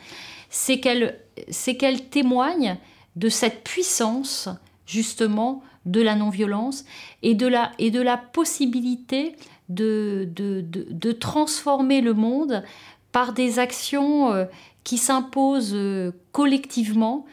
c'est 0.49 0.81
qu'elles 0.81 2.09
témoignent 2.09 2.79
de 3.17 3.29
cette 3.29 3.63
puissance 3.63 4.49
justement 4.87 5.63
de 5.87 6.01
la 6.01 6.15
non-violence 6.15 6.85
et, 7.23 7.35
de 7.35 7.47
la, 7.47 7.73
et 7.79 7.93
possibilité 8.33 9.37
de, 9.69 11.13
transformer 11.13 12.01
le 12.01 12.15
monde 12.15 12.63
par 13.13 13.33
des 13.33 13.59
actions 13.59 14.33
euh, 14.33 14.45
qui 14.83 14.99
s'imposent 14.99 15.75
euh, 15.75 16.13
collectivement 16.33 17.27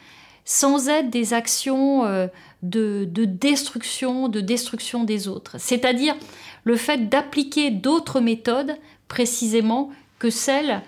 sans 0.46 0.90
être 0.90 1.10
des 1.10 1.34
actions 1.34 2.06
euh, 2.06 2.28
de, 2.62 3.06
destruction, 3.26 4.28
de 4.28 4.42
destruction 4.42 5.04
des 5.04 5.28
autres. 5.28 5.56
C'est-à-dire 5.60 6.16
le 6.64 6.76
fait 6.76 7.10
d'appliquer 7.10 7.72
d'autres 7.72 8.20
méthodes 8.20 8.76
précisément 9.08 9.90
que 10.20 10.30
celles 10.30 10.84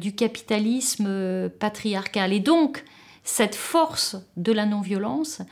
du 0.00 0.14
capitalisme 0.14 1.50
patriarcal. 1.58 2.32
Et 2.32 2.40
donc, 2.40 2.84
cette 3.24 3.54
force 3.54 4.16
de 4.36 4.52
la 4.52 4.66
non-violence, 4.66 5.42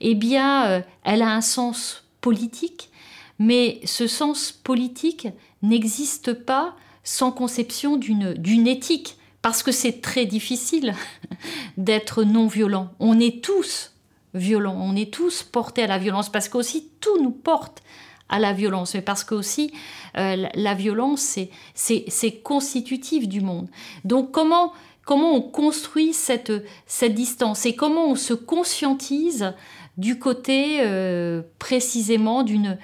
eh 0.00 0.14
bien, 0.14 0.66
euh, 0.66 0.80
elle 1.04 1.22
a 1.22 1.30
un 1.30 1.40
sens 1.40 2.04
politique, 2.20 2.90
mais 3.38 3.80
ce 3.84 4.06
sens 4.06 4.52
politique 4.52 5.28
n'existe 5.62 6.32
pas 6.32 6.76
sans 7.04 7.30
conception 7.30 7.96
d'une 7.96 8.66
éthique, 8.66 9.16
parce 9.42 9.62
que 9.62 9.70
c'est 9.70 10.00
très 10.00 10.26
difficile 10.26 10.94
d'être 11.76 12.24
non-violent. 12.24 12.90
On 12.98 13.20
est 13.20 13.44
tous 13.44 13.92
violents, 14.34 14.76
on 14.80 14.96
est 14.96 15.12
tous 15.12 15.42
portés 15.42 15.84
à 15.84 15.86
la 15.86 15.98
violence, 15.98 16.30
parce 16.30 16.48
qu'aussi 16.48 16.90
tout 17.00 17.22
nous 17.22 17.30
porte 17.30 17.82
à 18.28 18.38
la 18.38 18.52
violence, 18.52 18.94
mais 18.94 19.02
parce 19.02 19.22
que 19.24 19.34
aussi 19.34 19.72
euh, 20.16 20.48
la 20.54 20.74
violence, 20.74 21.38
c'est 21.74 22.42
constitutif 22.42 23.28
du 23.28 23.40
monde. 23.40 23.68
Donc 24.04 24.32
comment 24.32 24.72
comment 25.06 25.32
on 25.34 25.40
construit 25.40 26.12
cette, 26.12 26.52
cette 26.84 27.14
distance 27.14 27.64
et 27.64 27.74
comment 27.74 28.10
on 28.10 28.16
se 28.16 28.34
conscientise 28.34 29.54
du 29.96 30.18
côté 30.18 30.80
euh, 30.80 31.40
précisément 31.58 32.42
d'une, 32.42 32.76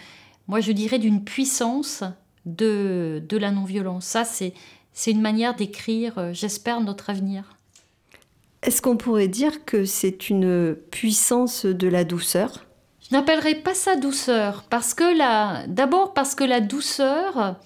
moi 0.48 0.60
je 0.60 0.72
dirais, 0.72 0.98
d'une 0.98 1.24
puissance 1.24 2.02
de, 2.46 3.22
de 3.28 3.36
la 3.36 3.50
non-violence. 3.50 4.06
Ça, 4.06 4.24
c'est, 4.24 4.54
c'est 4.94 5.10
une 5.10 5.20
manière 5.20 5.54
d'écrire, 5.54 6.16
euh, 6.18 6.32
j'espère, 6.32 6.80
notre 6.80 7.10
avenir. 7.10 7.56
Est-ce 8.62 8.80
qu'on 8.80 8.96
pourrait 8.96 9.28
dire 9.28 9.64
que 9.64 9.84
c'est 9.84 10.30
une 10.30 10.76
puissance 10.90 11.66
de 11.66 11.88
la 11.88 12.04
douceur? 12.04 12.64
Je 13.00 13.16
n'appellerais 13.16 13.56
pas 13.56 13.74
ça 13.74 13.96
douceur, 13.96 14.62
parce 14.70 14.94
que 14.94 15.18
la, 15.18 15.66
d'abord 15.66 16.14
parce 16.14 16.36
que 16.36 16.44
la 16.44 16.60
douceur, 16.60 17.56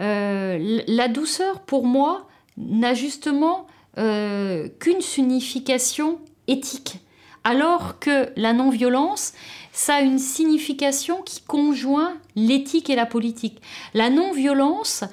euh, 0.00 0.82
la 0.88 1.06
douceur 1.06 1.60
pour 1.60 1.86
moi 1.86 2.26
n'a 2.56 2.94
justement 2.94 3.68
euh, 3.98 4.68
qu'une 4.80 5.00
signification 5.00 6.18
éthique, 6.48 6.96
alors 7.44 7.98
que 7.98 8.30
la 8.36 8.52
non-violence, 8.52 9.32
ça 9.72 9.96
a 9.96 10.00
une 10.00 10.18
signification 10.18 11.22
qui 11.22 11.42
conjoint 11.42 12.14
l'éthique 12.36 12.90
et 12.90 12.96
la 12.96 13.06
politique. 13.06 13.60
La 13.94 14.10
non-violence, 14.10 15.04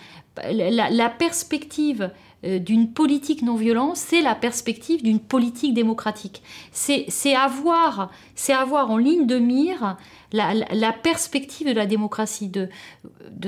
la, 0.52 1.10
perspective 1.10 2.12
euh, 2.46 2.60
d'une 2.60 2.92
politique 2.94 3.42
non-violence, 3.42 4.00
c'est 4.00 4.22
la 4.22 4.36
perspective 4.36 5.04
d'une 5.04 5.20
politique 5.20 5.74
démocratique. 5.74 6.42
C'est 6.72 7.36
avoir, 7.36 8.12
avoir 8.50 8.92
en 8.92 8.98
ligne 8.98 9.28
de 9.28 9.40
mire 9.40 9.98
la, 10.32 10.94
perspective 10.94 11.68
de 11.68 11.74
la 11.74 11.86
démocratie, 11.86 12.50
de, 12.50 12.70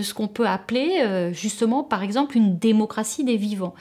ce 0.02 0.14
qu'on 0.14 0.28
peut 0.28 0.48
appeler 0.48 1.02
euh, 1.02 1.34
justement 1.34 1.84
par 1.84 2.04
exemple 2.04 2.38
une 2.38 2.58
démocratie 2.58 3.24
des 3.24 3.38
vivants. 3.38 3.76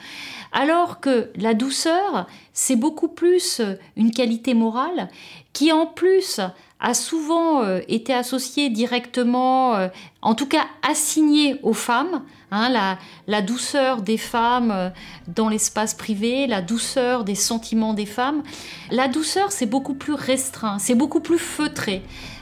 Alors 0.51 0.99
que 0.99 1.31
la 1.35 1.53
douceur, 1.53 2.27
c'est 2.53 2.75
beaucoup 2.75 3.07
plus 3.07 3.59
euh, 3.59 3.75
une 3.95 4.11
qualité 4.11 4.53
morale 4.53 5.09
qui 5.53 5.71
en 5.71 5.85
plus 5.85 6.39
a 6.79 6.93
souvent 6.93 7.63
euh, 7.63 7.79
été 7.87 8.13
associée 8.13 8.69
directement, 8.69 9.89
en 10.21 10.35
tout 10.35 10.47
cas 10.47 10.65
assignée 10.87 11.59
aux 11.61 11.73
femmes, 11.73 12.23
hein, 12.51 12.97
la, 13.27 13.41
douceur 13.41 14.01
des 14.01 14.17
femmes 14.17 14.91
dans 15.27 15.49
l'espace 15.49 15.93
privé, 15.93 16.47
la 16.47 16.61
douceur 16.61 17.23
des 17.23 17.35
sentiments 17.35 17.93
des 17.93 18.07
femmes. 18.07 18.41
La 18.89 19.07
douceur, 19.07 19.51
c'est 19.51 19.67
beaucoup 19.67 19.93
plus 19.93 20.13
restreint, 20.13 20.79
c'est 20.79 20.95
beaucoup 20.95 21.21
plus 21.21 21.39
feutré. 21.39 22.01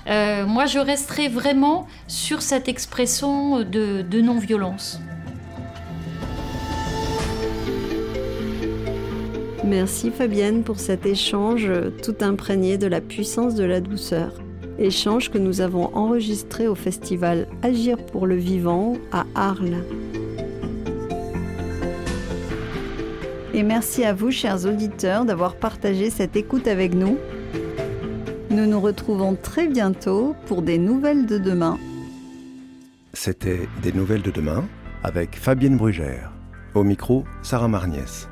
Euh, 0.10 0.46
moi, 0.48 0.66
je 0.66 0.80
resterai 0.80 1.28
vraiment 1.28 1.88
sur 2.08 2.42
cette 2.42 2.68
expression 2.68 3.62
de, 3.62 4.22
non-violence. 4.22 5.00
Merci 9.64 10.10
Fabienne 10.10 10.64
pour 10.64 10.80
cet 10.80 11.06
échange 11.06 11.72
tout 12.02 12.16
imprégné 12.22 12.78
de 12.80 12.88
la 12.88 13.02
puissance 13.02 13.54
de 13.54 13.64
la 13.64 13.82
douceur. 13.82 14.34
Échange 14.80 15.30
que 15.30 15.38
nous 15.38 15.62
avons 15.62 15.94
enregistré 15.96 16.68
au 16.68 16.74
festival 16.74 17.46
Agir 17.62 17.98
pour 17.98 18.26
le 18.26 18.36
vivant 18.36 18.94
à 19.12 19.26
Arles. 19.36 19.84
Et 23.54 23.62
merci 23.62 24.06
à 24.06 24.14
vous, 24.14 24.32
chers 24.32 24.66
auditeurs, 24.66 25.26
d'avoir 25.26 25.56
partagé 25.56 26.10
cette 26.10 26.36
écoute 26.36 26.68
avec 26.68 26.96
nous. 26.96 27.18
Nous 28.52 28.66
nous 28.66 28.82
retrouvons 28.82 29.36
très 29.36 29.68
bientôt 29.68 30.36
pour 30.48 30.64
des 30.64 30.80
nouvelles 30.80 31.28
de 31.28 31.38
demain. 31.38 31.78
C'était 33.14 33.70
Des 33.84 33.92
nouvelles 33.92 34.24
de 34.24 34.32
demain 34.32 34.68
avec 35.04 35.36
Fabienne 35.36 35.78
Brugère. 35.78 36.32
Au 36.74 36.84
micro, 36.84 37.26
Sarah 37.44 37.68
Marniès. 37.68 38.28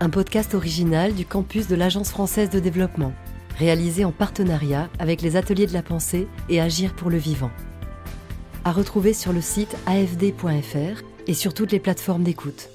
Un 0.00 0.10
podcast 0.10 0.54
original 0.54 1.14
du 1.14 1.24
campus 1.24 1.68
de 1.68 1.76
l'Agence 1.76 2.10
française 2.10 2.50
de 2.50 2.58
développement, 2.58 3.12
réalisé 3.58 4.04
en 4.04 4.10
partenariat 4.10 4.90
avec 4.98 5.22
les 5.22 5.36
ateliers 5.36 5.66
de 5.66 5.72
la 5.72 5.82
pensée 5.82 6.26
et 6.48 6.60
Agir 6.60 6.94
pour 6.94 7.08
le 7.08 7.18
vivant. 7.18 7.52
À 8.64 8.72
retrouver 8.72 9.12
sur 9.12 9.32
le 9.32 9.40
site 9.40 9.76
afd.fr 9.86 11.02
et 11.28 11.34
sur 11.34 11.54
toutes 11.54 11.70
les 11.70 11.80
plateformes 11.80 12.24
d'écoute. 12.24 12.69